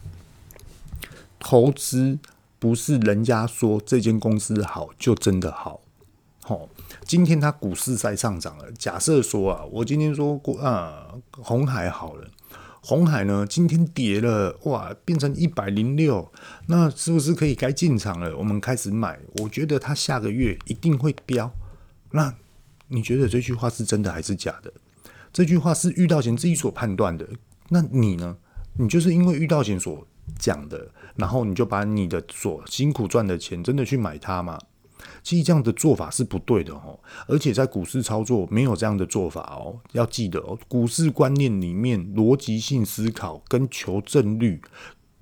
[1.38, 2.18] 投资
[2.64, 5.82] 不是人家说这间公司好就真的好。
[6.42, 6.66] 好，
[7.04, 8.72] 今天它股市在上涨了。
[8.78, 12.26] 假设说啊，我今天说过啊，红海好了。
[12.80, 16.32] 红海呢，今天跌了，哇，变成一百零六，
[16.68, 18.34] 那是不是可以该进场了？
[18.34, 21.52] 我们开始买，我觉得它下个月一定会飙。
[22.12, 22.34] 那
[22.88, 24.72] 你觉得这句话是真的还是假的？
[25.34, 27.28] 这句话是遇到钱自己所判断的。
[27.68, 28.38] 那你呢？
[28.78, 30.06] 你就是因为遇到钱所
[30.38, 34.58] 讲的，然后你就把你的所辛苦赚的钱真的去买它吗？
[35.22, 39.78] 其实这样的做法是不对的哦，而且在股市操作没有这样的做法哦。
[39.92, 44.62] 要记得哦，股市观念里面逻辑性思考跟求证率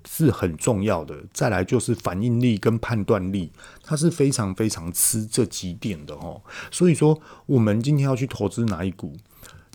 [0.05, 1.23] 是很重要的。
[1.33, 3.51] 再来就是反应力跟判断力，
[3.83, 6.41] 它是非常非常吃这几点的哦。
[6.71, 9.13] 所以说，我们今天要去投资哪一股？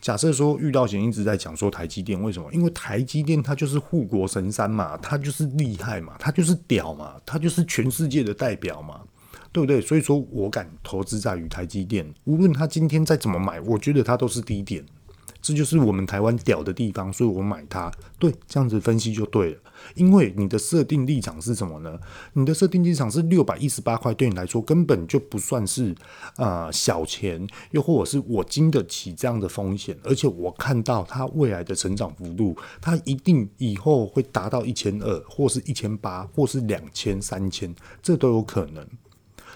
[0.01, 2.53] 假设说遇到前一直在讲说台积电为什么？
[2.53, 9.01] 因为台积电它就是护国神山嘛，它就是厉害嘛，它就是屌嘛，它就是全世界的代表嘛。
[9.51, 9.81] 对不对？
[9.81, 14.85] 所以说我敢投资在于台积电，无论它今天再怎么买，我觉得它都是低点，
[15.41, 17.91] 这就是我们台湾屌的地方，所以我买它。
[18.19, 19.61] 对，这样子分析就对了。
[19.95, 21.99] 因为你的设定立场是什么呢？
[22.33, 25.95] 你的设定立场是六百一十八块，对你来说根本就不算是
[26.37, 37.73] 啊、小钱，又或者是我经得起这样的风险，而且我看到它未来的成长幅度，它一定以后会达到一千二，或是一千八，或是两千、三千，
[38.03, 38.85] 这都有可能。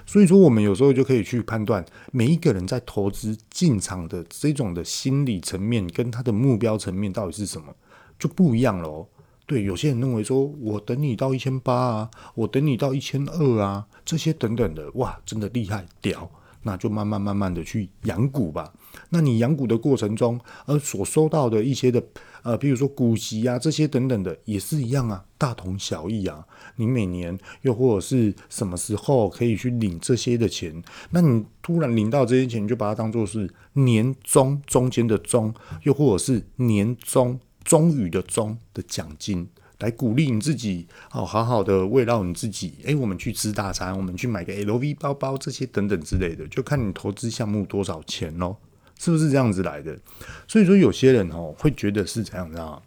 [0.04, 7.74] 所以说，我们有时候就可以去判断每一个人在投资进场的这种的心理层面跟他的目标层面到底是什么，
[8.18, 9.06] 就不一样了哦。
[9.46, 16.30] 对，有些人认为说，我等你到一千八啊，我等你到一千二啊，这些等等的，哇，真的厉害屌。
[16.64, 18.72] 那就慢慢慢慢的去养股吧。
[19.10, 22.02] 那你养股的过程中，而所收到的一些的
[22.42, 26.44] 呃，比如说股息啊这些等等的，也是一样啊，大同小异啊。
[26.76, 30.82] 你每年又或者是什么时候可以去领这些的钱？
[31.10, 39.48] 那你突然领到这些钱，就把它当做是年终中间的中，又或者是年终终于的终的奖金。
[39.78, 42.74] 来鼓励你自己，好好好的慰劳你自己。
[42.84, 48.56] 诶，我们去吃大餐，我们去买个 LV 包包，这些等等之类的，就看你投资项目多少钱咯，
[49.02, 49.98] 是不是这样子来的？
[50.46, 52.80] 所以说，有些人哦会觉得是这样的啊，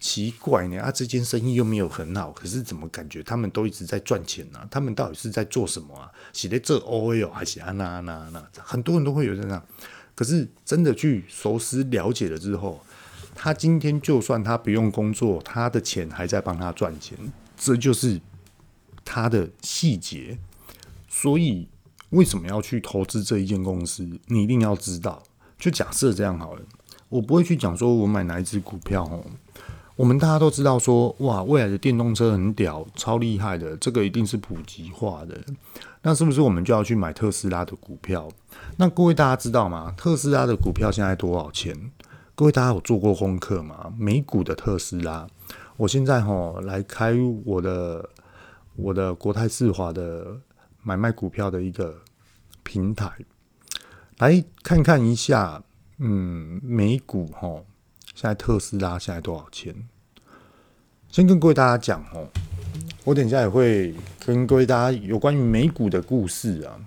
[0.00, 4.66] 奇怪呢啊，这件生意又没有很好，可是怎么感觉他们都一直在赚钱呢？
[4.68, 6.10] 他们到底是在做什么啊？
[6.32, 8.44] 写在这 OL 还是啊那那那？
[8.56, 9.64] 很多人都会有这样，
[10.16, 12.80] 可是真的去熟思了解了之后。
[13.32, 17.16] 他今天就算他不用工作，他的钱还在帮他赚钱，
[17.56, 18.20] 这就是
[19.04, 20.36] 他的细节。
[21.08, 21.68] 所以
[22.10, 24.06] 为什么要去投资这一间公司？
[24.26, 25.22] 你一定要知道。
[25.60, 26.62] 就假设这样好了，
[27.10, 29.22] 我不会去讲说我买哪一只股票哦。
[29.94, 35.38] 我们大家都知道说，哇，未来的电动车很屌，超厉害的，这个一定是普及化的。
[36.00, 38.26] 那是不是我们就要去买特斯拉的股票？
[38.78, 39.92] 那各位大家知道吗？
[39.98, 41.76] 特斯拉的股票现在多少钱？
[42.34, 43.92] 各位大家有做过功课吗？
[43.98, 45.26] 美股的特斯拉，
[45.76, 47.12] 我现在哈来开
[47.44, 48.08] 我的
[48.76, 50.38] 我的国泰世华的
[50.82, 51.94] 买卖股票的一个
[52.62, 53.10] 平台，
[54.20, 55.62] 来看看一下，
[55.96, 57.62] 嗯，美股哈，
[58.14, 59.74] 现在特斯拉现在多少钱？
[61.08, 62.28] 先跟各位大家讲哦，
[63.02, 63.94] 我等一下也会
[64.26, 66.78] 跟各位大家有关于美股的故事啊。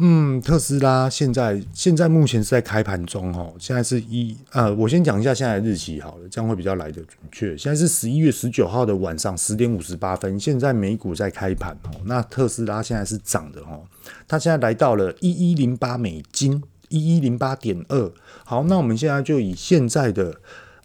[0.00, 7.56] 嗯，特斯拉现在现在目前是在开盘中哦，现在是一呃，我先讲一下现在的日期好了，这样会比较来得准确。
[7.56, 13.82] 现在是十一月十九号的晚上十点五十八分，现在美股在开盘哦，那特斯拉现在是涨的哦，
[14.28, 18.12] 它现在来到了一一零八美金，一一零八点二。
[18.44, 20.34] 好，那我们现在就以现在的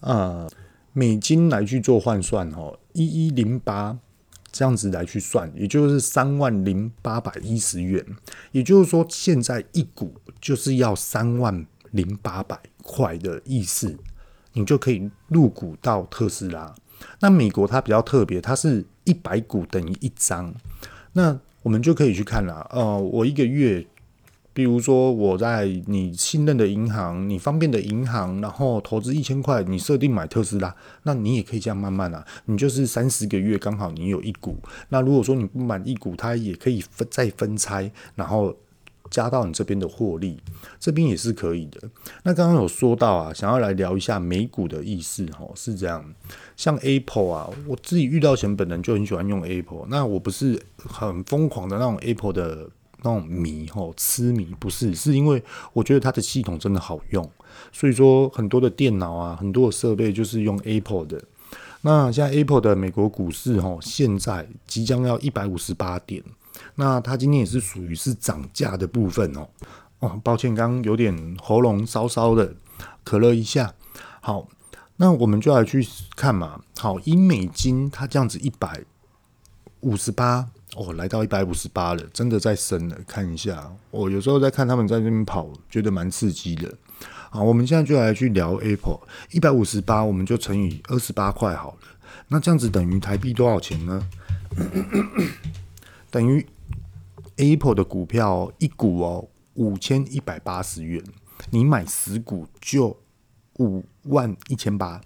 [0.02, 0.50] 呃。
[0.96, 3.98] 美金来去做换算哦，一一零八
[4.54, 8.06] 这样子来去算，也就是三万零八百一十元。
[8.54, 13.98] 也就是说，现在一股就是要三万零八百块的意思，
[14.54, 16.74] 你就可以入股到特斯拉。
[17.20, 20.54] 那美国它比较特别，它是一百股等于一张。
[21.12, 23.86] 那我们就可以去看了，呃，我一个月。
[24.56, 34.56] 比如说，我在你信任的银行，你方便的银行，然后投资一千块，你设定买特斯拉，那你也可以这样慢慢啊，你就是三十个月刚好你有一股。
[34.90, 38.56] 那如果说你不满一股，它也可以分再分拆，然后
[39.10, 40.40] 加到你这边的获利，
[40.80, 41.82] 这边也是可以的。
[42.22, 46.06] 那刚刚有说到啊，想要来聊一下美股的意思哦，是这样。
[46.56, 52.70] 像 Apple 啊，我自己遇到前本人就很喜欢用 Apple，那我不是很疯狂的那种 Apple 的。
[53.04, 57.30] 那种迷吼痴迷不是，是因为我觉得它的系统真的好用，
[57.72, 61.24] 所以说很多的电脑啊，很多的设备就是用 Apple 的。
[61.82, 66.24] 那现在 Apple 的美国股市吼，现在即将要一百五十八点，
[66.76, 69.50] 那它今天也是属于是涨价的部分哦。
[70.00, 72.56] 哦，抱歉，刚有点喉咙烧烧的，
[73.04, 73.74] 咳了一下。
[74.22, 74.48] 好，
[74.96, 75.86] 那我们就来去
[76.16, 76.62] 看嘛。
[76.78, 78.84] 好，以美金它这样子一百
[79.82, 80.50] 五十八。
[80.76, 82.98] 哦，来到一百五十八了，真的在升了。
[83.08, 86.74] 看一下，我、有时候在看他们在那边跑，觉得蛮刺激的。
[87.30, 89.00] 好，我们现在就来去聊 Apple，
[89.32, 91.78] 一百五十八，我们就乘以二十八块好了。
[92.28, 94.10] 那这样子等于台币多少钱呢？
[96.10, 96.46] 等于
[97.38, 101.04] Apple 的股票一股哦，五千一百八十元，
[101.52, 103.00] 你买十股就
[103.60, 105.02] 五万一千八。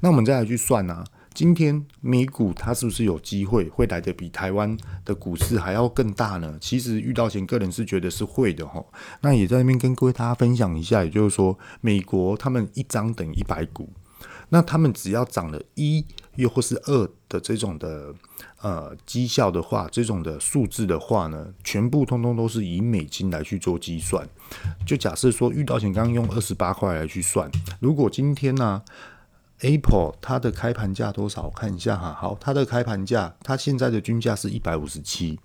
[0.00, 1.04] 那我们再来去算啊。
[1.38, 6.58] 今天美股它是不是有机会会来的比台湾的股市还要更大呢？
[6.60, 8.84] 其实遇到前个人是觉得是会的哈。
[9.20, 13.88] 那也在那边跟各位大家分享一下，也就是说，美国他们一张等于一百股，
[14.48, 18.12] 那他们只要涨了一又或是二的这种的
[18.60, 24.28] 呃绩效的话，这种的数字的话呢，全部通通都是以美金来去做计算。
[24.84, 27.48] 就假设说遇到前刚刚用二十八块来去算，
[27.78, 28.82] 如果今天呢
[29.60, 31.42] ？Apple 它的开盘价多少？
[31.42, 32.16] 我看一下哈。
[32.18, 35.38] 好，它的开盘价，它现在的均价是一百五十七。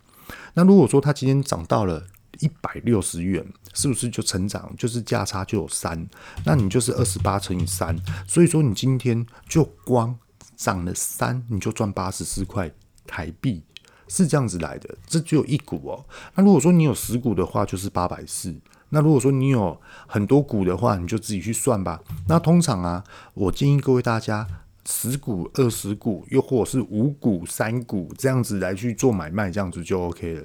[0.54, 2.06] 那如果说它今天涨到了
[2.39, 4.73] 一百六十元，是不是就成长？
[4.78, 6.08] 就是价差就有三，
[6.45, 7.97] 那你就是二十八乘以三。
[8.28, 10.17] 所以说你今天就光
[10.56, 12.71] 涨了三，你就赚八十四块
[13.06, 13.63] 台币，
[14.08, 14.95] 是这样子来的。
[15.06, 16.06] 这只有一股哦。
[16.36, 18.56] 那如果说你有十股的话，就是八百四。
[18.93, 19.75] 那如果说你有
[20.06, 21.99] 很多股的话，你就自己去算吧。
[22.29, 23.03] 那通常啊，
[23.34, 24.47] 我建议各位大家
[24.86, 30.43] 十股、二十股，又或者是五股、三股这样子来去做买卖，这样子就 OK 了。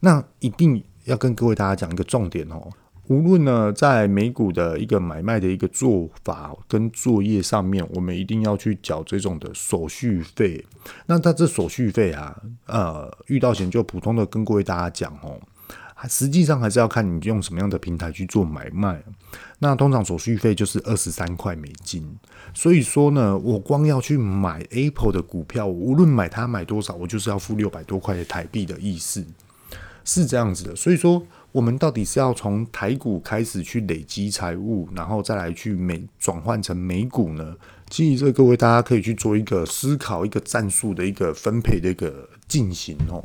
[0.00, 2.70] 那一定要跟各位大家讲一个重点哦，
[3.08, 10.64] 无论呢在美股的一个买卖的一个做法跟作业上面，我们一定要去缴这种的手续费。
[11.04, 15.38] 那它这手续费啊，呃，遇到钱就普通的跟各位大家讲哦。
[16.08, 19.02] 实际上还是要看你用什么样的平台去做买卖。
[19.58, 22.06] 那通常手续费就是二十三块美金。
[22.54, 29.24] 所以说呢，我光要去买 Apple 的股票，无论买它买多少，我就是要付六百多块的台币的意思，
[30.04, 30.74] 是这样子的。
[30.74, 37.54] 所以说，我们到底是要从台股开始去累积财务，然后再来去美转换成美股呢？
[37.90, 43.24] 其实这各位大家可以去做一个思考，一个战术的一个分配的一个进行哦。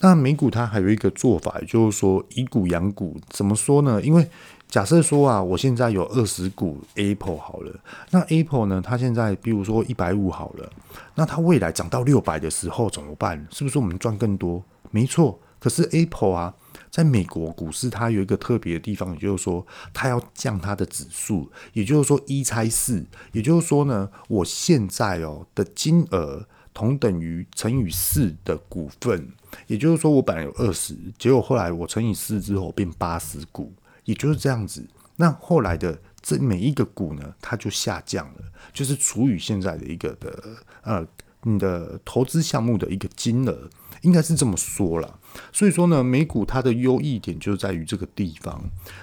[0.00, 4.00] 那美股它还有一个做法，就是说以股养股，怎么说呢？
[4.02, 4.28] 因为
[4.68, 7.72] 假设说啊，我现在有二十股 Apple 好了，
[8.10, 10.70] 那 Apple 呢，它现在比如说一百五好了，
[11.14, 13.46] 那它未来涨到六百的时候怎么办？
[13.50, 14.62] 是不是我们赚更多？
[14.90, 15.38] 没错。
[15.58, 16.54] 可是 Apple 啊，
[16.90, 26.46] 在美国股市它有一个特别的地方，也就是说它要降它的指数，也就是说一拆四，也就是说呢，我现在哦的金额。
[26.76, 29.26] 同等于乘以四的股份，
[29.66, 33.72] 也就是说，我本来有二十，结果后来我乘以四之后变八十股，
[34.04, 34.86] 也就是这样子。
[35.16, 38.40] 那后来的这每一个股呢，它就下降了，
[38.74, 40.38] 就是除以现在的一个的
[40.82, 41.06] 呃，
[41.44, 43.70] 你的投资项目的一个金额，
[44.02, 45.18] 应该是这么说啦。
[45.54, 48.62] 所以说呢，美股它的优异点就在于这个地方。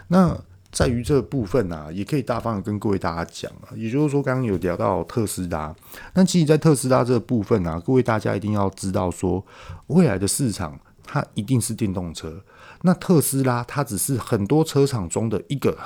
[0.09, 0.39] 那
[0.74, 5.74] 在于这部分啊，也可以大方的跟各位大家讲啊，也就是说，刚刚有聊到特斯拉，
[6.15, 9.45] 那其实，在特斯拉这个部分啊，各位大家一定要知道说，
[9.88, 12.43] 未来的市场它一定是电动车。
[12.82, 15.78] 那特斯拉它只是很多车厂中的一个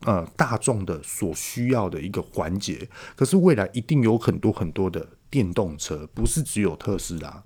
[0.00, 7.42] 呃大众的所需要的一个环节，可是未来一定有很多很多的电动车，不是只有特斯拉。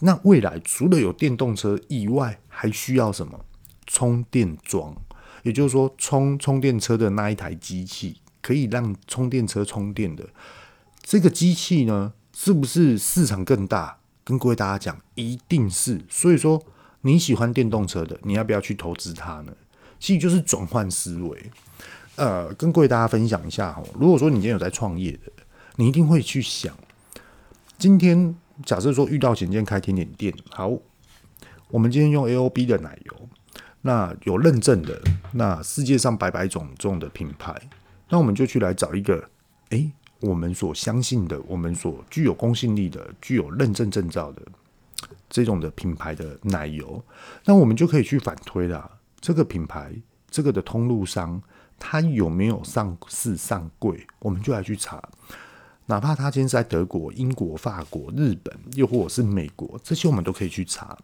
[0.00, 3.44] 那未来除了有电动车以外，还需要什么？
[3.90, 4.94] 充电桩，
[5.42, 10.28] 也就是说充充电车的那一台机器，可以让充电车充电的
[11.02, 13.98] 这个机器呢，是不是市场更大？
[14.24, 16.00] 跟各位大家讲，一定是。
[16.08, 16.62] 所以说。
[17.02, 19.52] 你喜欢电动车的，你要不要去投资它呢？
[20.00, 21.50] 其实就是转换思维。
[22.16, 25.30] 呃，跟各位大家分享一下哈，如果说你今天有在创业的，
[25.76, 26.76] 你一定会去想，
[27.78, 28.34] 今天
[28.66, 30.76] 假设说遇到今天开甜点店，好，
[31.68, 33.17] 我们今天用 AOB 的奶油，
[33.88, 35.00] 那有认证的，
[35.32, 37.58] 那世界上百百种这种的品牌，
[38.10, 39.18] 那我们就去来找一个，
[39.70, 44.42] 哎、欸，我们所相信的，我们所具有公信力的，具有认证证照的。
[45.30, 47.02] 这种的品牌的奶油，
[47.46, 48.90] 那我们就可以去反推啦。
[49.20, 49.90] 这个品牌，
[50.30, 51.40] 这个的通路商，
[51.78, 54.06] 他有没有上市上柜？
[54.18, 55.02] 我们就来去查。
[55.90, 60.94] 哪怕他今天在德国、英国、法国、日本，又或者是美国，这些我们都可以去查。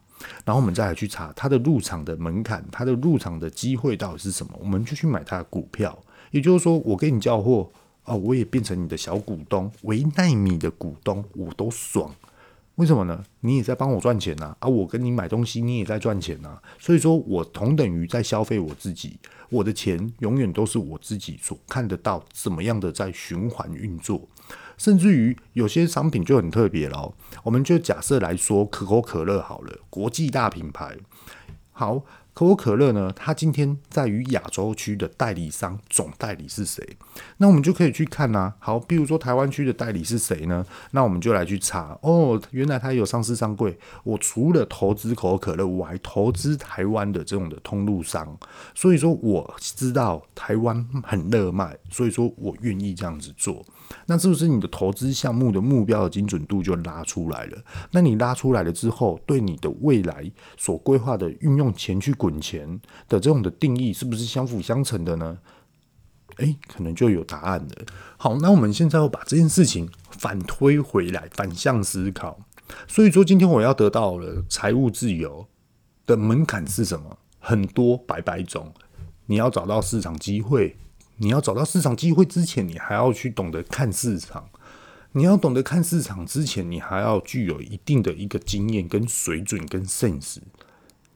[0.45, 4.53] 然后我们再来去查它的入场的门槛，它的入场的机会到底是什么？
[4.61, 5.99] 我们就去买它的股票。
[6.33, 7.67] 也就是说，我给你交货，
[8.05, 12.15] 哦，我也变成你的小股东，维奈米的股东，我都爽。
[12.75, 13.25] 为什么呢？
[13.41, 19.19] 你也在帮我赚钱呐，啊，我跟你买东西，你也在赚钱呐，所以说我同等于在消费我自己，
[19.49, 24.21] 我的钱永远都是我自己所看得到怎么样的在循环运作，
[24.85, 30.99] 甚至于有些商品就很特别了，我们就假设来说可口可乐好了，国际大品牌，
[31.73, 32.05] 好。
[32.35, 36.85] 可口可乐呢，它今天在于亚洲区的代理商总代理是谁？
[37.37, 38.55] 那我们就可以去看呐、啊。
[38.59, 40.67] 好，比如说台湾区的代理是谁呢？
[40.91, 43.79] 那我们就来去查哦，原来它有上市上柜。
[44.03, 48.37] 我除了投资可口可乐，我还投资台湾的这种的通路商。
[48.75, 53.65] 所以说，我知道台湾很热卖，所以说我愿意这样子做。
[54.07, 57.59] 那是不是你的投资项目的目标的精准度就拉出来了？
[57.93, 65.37] 那你拉出来了之后，对你的未来所规划的运用钱去滚钱的这种的定义，是不是相辅相成的呢？
[66.37, 67.85] 诶，可能就有答案了。
[68.17, 72.41] 好，那我们现在要把这件事情反推回来，反向思考。
[72.89, 75.47] 所以说，今天我要得到了财务自由
[76.07, 77.19] 的门槛是什么？
[77.41, 78.73] 很多百百种，
[79.27, 80.79] 你要找到市场机会。
[81.19, 84.49] 你要找到市场机会之前，你还要去懂得看市场。
[85.13, 90.41] 你要懂得看市场之前，你还要具有一定的一个经验跟水准跟见识。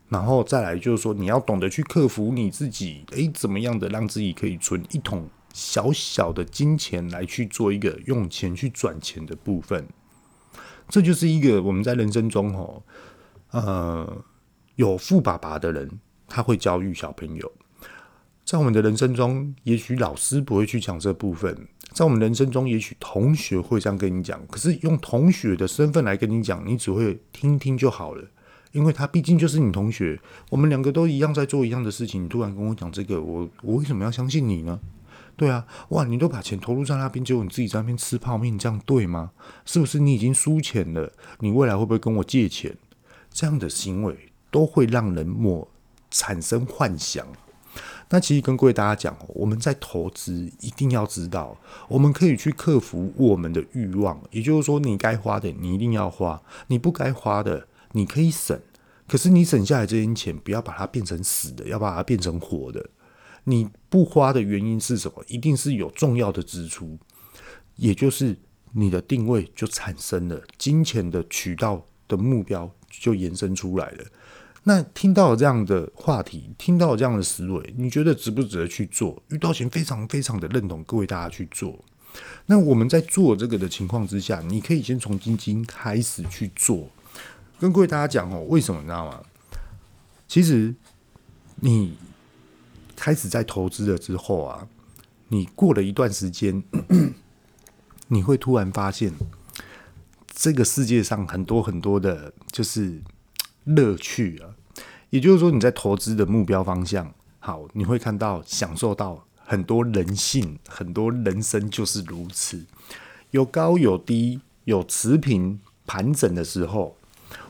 [0.08, 9.86] 然后再来就是说，你要懂得去克服你自己，诶，怎么样的让自己可以存一桶小小的金钱来去做一个用钱去赚钱的部分。
[10.88, 12.82] 这就是一个我们在人生中，吼，
[13.50, 14.24] 呃，
[14.76, 15.90] 有富爸爸的人，
[16.26, 17.52] 他会教育小朋友。
[18.46, 21.54] 在我们的人生中，也许老师不会去讲这部分；
[21.92, 24.40] 在我们人生中，也许同学会这样跟你讲。
[24.46, 28.24] 可是用同学的身份来跟你讲，你只会听听就好了，
[28.72, 30.20] 因为他毕竟就是你同学。
[30.50, 34.78] 我们两个都一样在做一样的事情，你突然跟我讲这个，我我为什么要相信你呢？
[35.36, 39.30] 对啊，哇，你都把钱投入在那边，结果你自己在那边吃泡面，这样对吗？
[39.64, 41.12] 是不是你已经输钱了？
[41.38, 42.76] 你未来会不会跟我借钱？
[43.30, 45.68] 这样的行为都会让人莫
[46.10, 47.24] 产生幻想。
[48.10, 51.56] 那其实跟各位大家讲，我们在投资一定要知道，
[51.86, 58.60] 我们可以去克服我们的欲望，也就是说，你该花的你一定要花，你不该花的你可以省，
[59.06, 62.90] 可是你省下来这些钱，不要把它变成死的，要把它变成活的。
[63.44, 65.24] 你不花的原因是什么？
[65.26, 66.98] 一定是有重要的支出，
[67.76, 68.36] 也就是
[68.72, 74.04] 你的定位就产生了，金钱的渠道的目标就延伸出来了。
[74.64, 79.22] 那听到这样的话题，听到这样的思维，你觉得值不值得去做？
[79.30, 81.82] 遇到钱非常非常的认同，各位大家去做。
[82.44, 86.86] 那我们在做这个的情况之下，你可以先从基金开始去做。
[87.60, 89.20] 跟各位大家讲哦，为什么你知道吗？
[90.28, 90.72] 其实
[91.56, 91.96] 你
[92.94, 94.68] 开始在投资了之后啊，
[95.28, 96.62] 你过了一段时间，
[98.06, 99.12] 你会突然发现，
[100.28, 103.02] 这个世界上很多很多的，就是
[103.64, 104.54] 乐趣啊。
[105.10, 112.64] 也就是说，你在投资的目标方向好，你会看到享受到很多人性，很多人生就是如此，
[113.32, 116.97] 有高有低，有持平盘整的时候，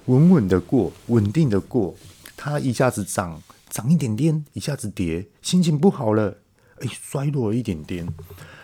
[0.09, 1.95] 稳稳的过，稳定的过。
[2.35, 6.39] 它一下子涨，涨一点点，一下子跌，心情不好了，
[6.81, 8.09] 哎，衰落了一点点。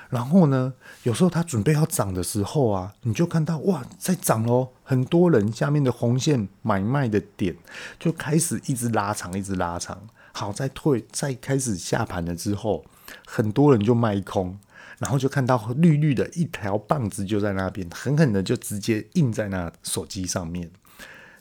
[0.08, 0.72] 然后呢，
[1.02, 4.68] 有时候它准备要涨的时候啊，你就看到哇，在涨喽！
[4.84, 7.54] 很多人下面的红线买卖的点
[7.98, 10.08] 就开始一直拉长，一直拉长。
[10.32, 12.86] 好，再退，再开始下盘了之后，
[13.26, 14.58] 很多人就卖空，
[14.98, 20.70] 然后就看到绿绿的一条棒子就在那边，狠狠的就直接印在那手机上面。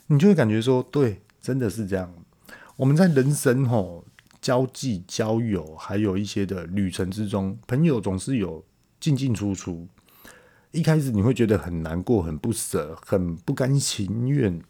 [0.06, 2.12] 你就会感觉说，对，真的是这样。
[2.76, 4.04] 我们在人生吼。
[4.44, 8.62] 交际、交友，还有一些的旅程之中，朋友总是有
[9.00, 9.88] 进进出出。
[10.70, 14.60] 一开始你会觉得很难过、很不舍、很不甘情愿，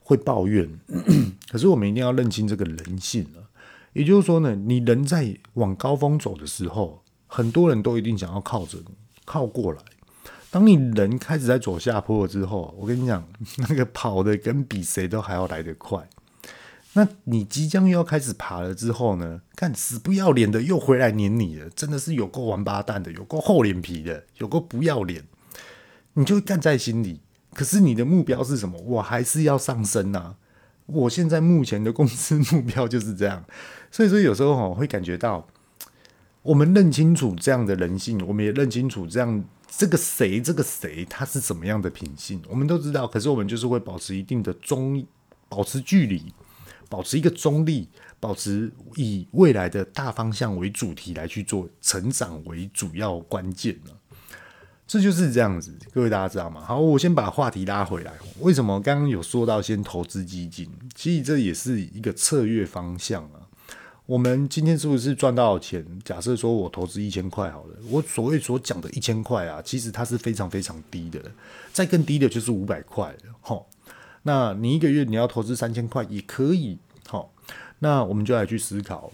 [0.00, 0.68] 会抱怨。
[1.48, 3.48] 可是我们一定要认清这个人性了。
[3.92, 9.80] 也就是说呢，你人在往高峰走的时候，很多人都一定想要靠着你，靠过来。
[10.54, 13.26] 当你人开始在走下坡之后，我跟你讲，
[13.68, 16.08] 那个跑的跟比谁都还要来得快。
[16.92, 19.40] 那你即将又要开始爬了之后呢？
[19.56, 25.24] 看死不要脸的又回来黏你了，真的是有够王八蛋的，有够厚脸皮的，有够不要脸，
[26.12, 27.20] 你就干在心里。
[27.52, 28.80] 可是你的目标是什么？
[28.80, 30.34] 我还是要上升呐！
[30.86, 33.44] 我现在目前的公司目标就是这样。
[33.90, 35.48] 所以说有时候哈会感觉到，
[36.42, 43.06] 我们认清楚这样的人性，我们也认清楚这样这个谁这个谁他是怎么样的品性，我们都知道。
[43.06, 45.04] 可是我们就是会保持一定的中，
[45.48, 46.32] 保持距离。
[46.90, 47.88] 保持一个中立，
[48.20, 53.90] 保持以未来的大方向为主题来去做成长为主要关键呢，
[54.86, 56.60] 这就是这样子，各位大家知道吗？
[56.60, 58.12] 好，我先把话题拉回来。
[58.38, 60.70] 为什么刚刚有说到先投资基金？
[60.94, 63.43] 其实这也是一个策略方向啊。
[64.06, 65.82] 我们今天是不是赚到钱？
[66.04, 71.22] 假设说我投资一千块好了，我所谓所讲的一千块啊，其实它是非常非常低的，
[71.72, 73.66] 再更低的就是五百块了，吼。
[74.24, 77.32] 那你一个月你要投资三千块也可以，好，
[77.78, 79.10] 那我们就来去思考，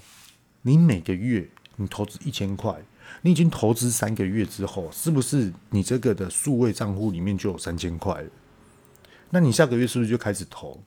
[0.63, 2.83] 你每个月你投资一千块，
[3.23, 8.31] 你已经投资三个月之后，是不是你这个的数位账户里面就有三千块了？
[9.31, 10.83] 那你下个月是不是就开始投？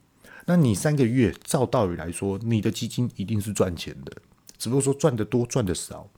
[0.45, 4.17] 那你三个月照道理来说，你的基金一定是赚钱的，
[4.57, 6.09] 只不过说赚得多赚得少。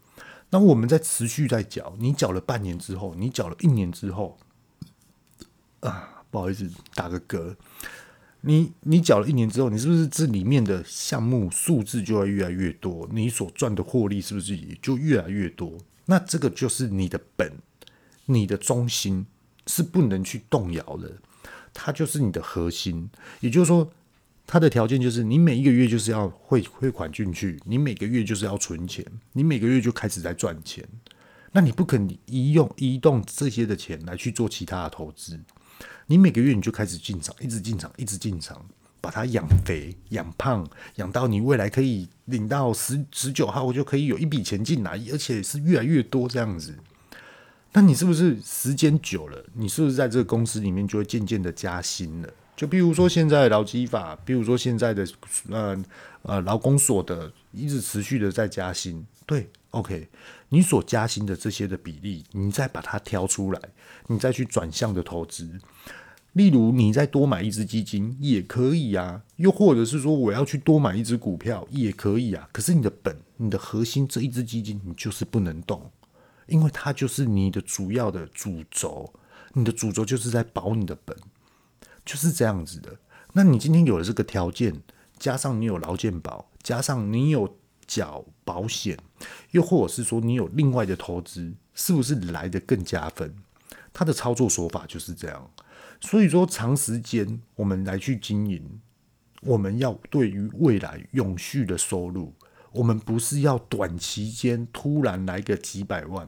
[0.49, 4.38] 那我们在持续在缴，你缴了半年之后，你缴了一年之后，
[5.82, 6.11] 啊。
[6.32, 7.55] 不好意思，打个嗝。
[8.41, 13.07] 你你缴了一年之后，你是不是这里面的项目数字就会越来越多？
[13.13, 15.78] 你所赚的获利是不是也就越来越多？
[16.07, 17.53] 那这个就是你的本，
[18.26, 19.26] 你的中心
[19.65, 21.13] 是不能去动摇的，
[21.73, 23.09] 它就是你的核心。
[23.39, 23.89] 也就是说，
[24.47, 30.87] 它的条件就是你每一个月就是要汇汇款进去，你每个月就是要存钱，你每个月就开始在赚钱。
[31.51, 35.39] 那你不可能移用移动这些的钱来去做其他的投资。
[36.05, 38.63] 你每个月你就开始进场，一直进场，一直进场，
[39.01, 46.75] 把它养肥、养胖，养到你未来可以领到十十九号，我就可以有一笔钱进来，而且是越来越多这样子。
[47.73, 52.29] 那你是不是时间久了，你是不是在这个公司里面就会渐渐的加薪了？
[52.56, 55.08] 就比如说现在劳基法，比如说现在的
[55.49, 55.84] 呃
[56.22, 59.49] 呃劳工所得一直持续的在加薪，对。
[59.72, 60.08] OK，
[60.47, 63.60] 你所加薪的这些的比例，你再把它挑出来，
[64.08, 65.60] 你再去转向的投资。
[66.32, 72.47] 例如，你再多买一支基金也可以啊，又或者是说我要去多买一支股票也可以啊。
[72.53, 75.91] 可是你的本、你的核心这一支基金，你就是不能动，
[76.47, 79.14] 因为它就是你的主要的主轴，
[79.51, 81.18] 你的主轴就是在保你的本，
[82.06, 82.97] 就是这样子的。
[83.34, 84.82] 那你今天有了这个条件，
[85.18, 87.58] 加上你有劳健保，加上你有。
[87.88, 88.97] 缴保险，
[89.51, 93.36] 又或者是说你有另外的投资，是不是来得更加分？
[93.93, 95.51] 他的操作手法就是这样。
[96.01, 98.82] 所以说，长时间我们来去经营，
[99.41, 102.34] 我们要对于未来永续的收入，
[102.72, 106.28] 我们不是要短期间突然来个几百万。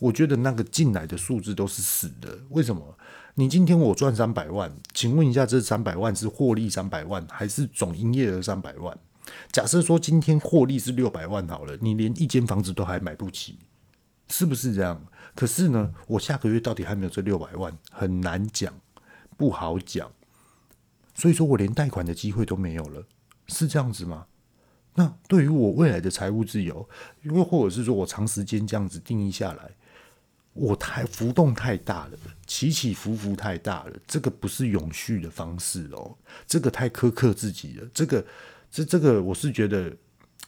[0.00, 2.40] 我觉得那个进来的数字都是死的。
[2.50, 2.98] 为什么？
[3.34, 8.96] 你今天我赚三百万，请问一下，这三百万是获利三百万，还是总营业额三百万？
[9.52, 13.58] 假设说今天获利是六百万好了，你连一间房子都还买不起，
[14.28, 15.00] 是不是这样？
[15.34, 18.74] 可是呢，我下个月到底还没有这六百万，很难讲，
[19.36, 20.10] 不好讲。
[21.14, 23.04] 所以说我连贷款的机会都没有了，
[23.46, 24.26] 是这样子吗？
[24.94, 26.88] 那对于我未来的财务自由，
[27.22, 29.70] 又或者是说我长时间这样子定义下来，
[30.52, 38.24] 我太浮动太大了，起起伏伏太大了，这个不是永续的方式哦，这个太苛刻自己了，这个。
[38.72, 39.96] 这这个我是觉得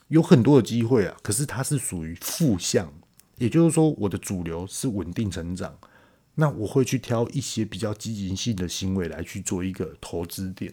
[0.07, 2.94] 有很多的机会啊，可是它是属于负向，
[3.36, 5.76] 也就是说，我的主流是稳定成长。
[6.36, 10.72] 那我会去挑一些比较积极性的行为来去做一个投资点。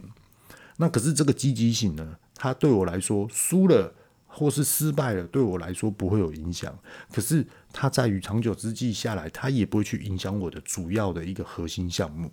[0.77, 3.95] 那可是这个积极性呢，它对我来说输了
[4.30, 6.73] 或是失败了，对我来说不会有影响。
[7.11, 12.32] 可是它在于长久之计下来，它也不会去影响我的主要的一个核心项目。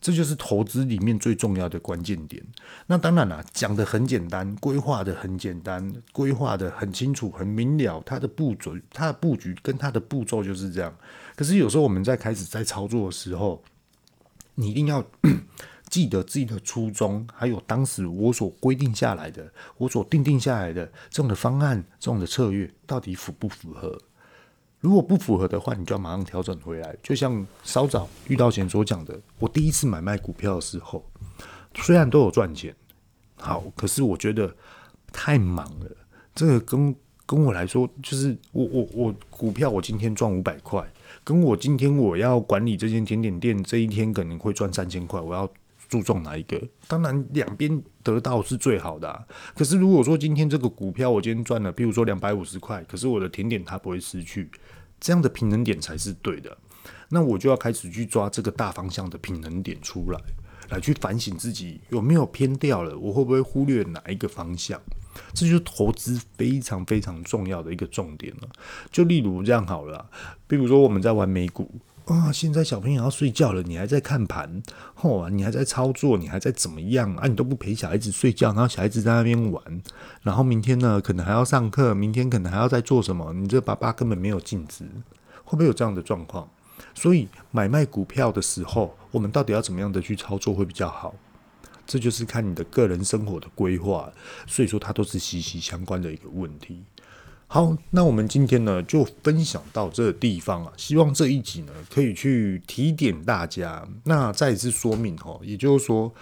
[0.00, 2.40] 这就是投资里面最重要的关键点。
[2.86, 10.96] 那当然了，讲得很简单，规划得很简单，规划得很清楚、很明了，它的布局、它的布局跟它的步骤就是这样。
[11.34, 13.62] 可是有时候我们在开始在操作的时候，
[14.54, 15.04] 你一定要
[15.88, 23.98] 记得自己的初衷，还有当时我所规定下来的、我所定定下来的这种的方案、这种的策略，到底符不符合？
[24.80, 26.94] 如果不符合的话，你就要马上调整回来。
[27.02, 31.04] 就像稍早遇到前所讲的，我第一次买卖股票的时候，
[31.74, 32.74] 虽然都有赚钱，
[33.36, 34.54] 好，可是我觉得
[35.10, 35.90] 太忙了。
[36.32, 36.94] 这个跟
[37.26, 40.88] 跟我来说，就是我我我股票，我今天赚五百块，
[41.24, 45.50] 跟我今天我要管理这间甜点店，这一天可能会赚三千块，我要
[45.88, 46.60] 注重哪一个？
[46.86, 49.26] 当然两边得到是最好的。
[49.54, 54.50] 可是如果说今天这个股票我今天赚了，比如说两百五十块，可是我的甜点它不会失去。
[55.00, 56.58] 这样的平衡点才是对的，
[57.10, 60.20] 那我就要开始去抓这个大方向的平衡点出来，
[60.70, 64.80] 来去反省自己有没有偏掉了，我会不会忽略哪一个方向？
[65.32, 68.48] 这就是投资非常非常重要的一个重点了。
[68.90, 70.10] 就例如这样好了，
[70.48, 71.70] 比如说我们在玩美股
[72.08, 74.62] 啊，现在小朋友要睡觉了，你还在看盘，
[74.94, 77.26] 吼，你还在操作，你还在怎么样啊？
[77.26, 79.62] 你都不陪小孩子睡觉，然后小孩子在那边玩，
[80.22, 83.32] 然后明天呢，可能还要上课，明天可能还要再做什么？
[83.34, 84.84] 你这爸爸根本没有尽职，
[85.44, 86.48] 会不会有这样的状况？
[86.94, 91.14] 所以买卖股票的时候，我们到底要怎么样的去操作会比较好？
[91.86, 94.10] 这就是看你的个人生活的规划，
[94.46, 96.82] 所以说它都是息息相关的一个问题。
[97.50, 103.88] 好，那我们今天呢就分享到这个地方啊，希望这一集呢可以去提点大家。
[104.04, 106.12] 那再一次说明哈，也就是说，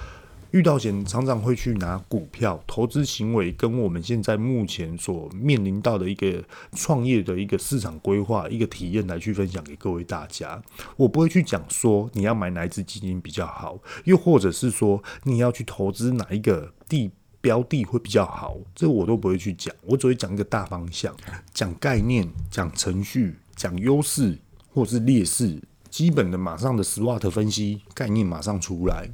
[0.53, 6.41] 遇到钱常常会去拿股票投资行为，跟我们现在目前所面临到的一个
[6.77, 10.63] 创业的一个市场规划、一个体验来去分享给各位大家。
[10.97, 17.11] 我不会去讲说你要买哪一支基金比较好，又或者是说你要去投资哪一个地。
[17.41, 21.15] 标的会比较好，这我都不会去讲，我只会讲一个大方向，
[21.53, 24.39] 讲概念，讲程序，讲优势
[24.73, 29.09] 或是劣势，基本的马上的 SWOT 分析概念马上出来，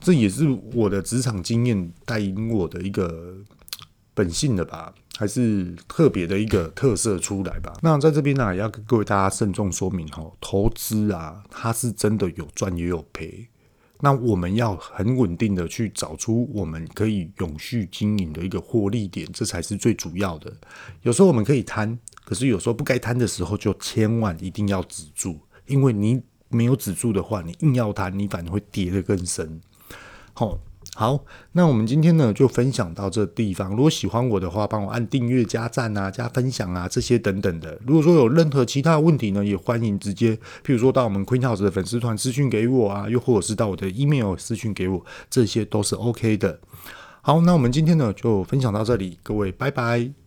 [0.00, 3.34] 这也是我的职场经验带领我的一个
[4.14, 7.72] 本性的吧，还是特别的一个特色出来吧。
[7.82, 13.48] 那在这边呢，也要跟各位大家慎重说明哈，投资啊，它是真的有赚也有赔。
[14.00, 20.52] 那我们要很稳定的去找出我们可以永续经营的一个获利点，这才是最主要的。
[21.02, 29.60] 有时候我们可以贪，可是有时候不该贪的时候，就千万一定要止住，因为你没有止住的话，你硬要贪，你反而会跌得更深。
[30.32, 30.58] 好。
[30.96, 33.70] 好，那我们今天呢就分享到这地方。
[33.70, 37.78] 如果喜欢我的话，帮我按订阅、加赞啊、加分享啊这些等等的。
[37.86, 46.60] 如果说有任何其他问题呢，也欢迎直接，譬如说到我们 Queen House 的粉丝团私讯给我啊，又或者是到我的 email 私讯给我，这些都是 OK 的。
[47.22, 50.19] 好，那我们今天呢就分享到这里，各位拜拜。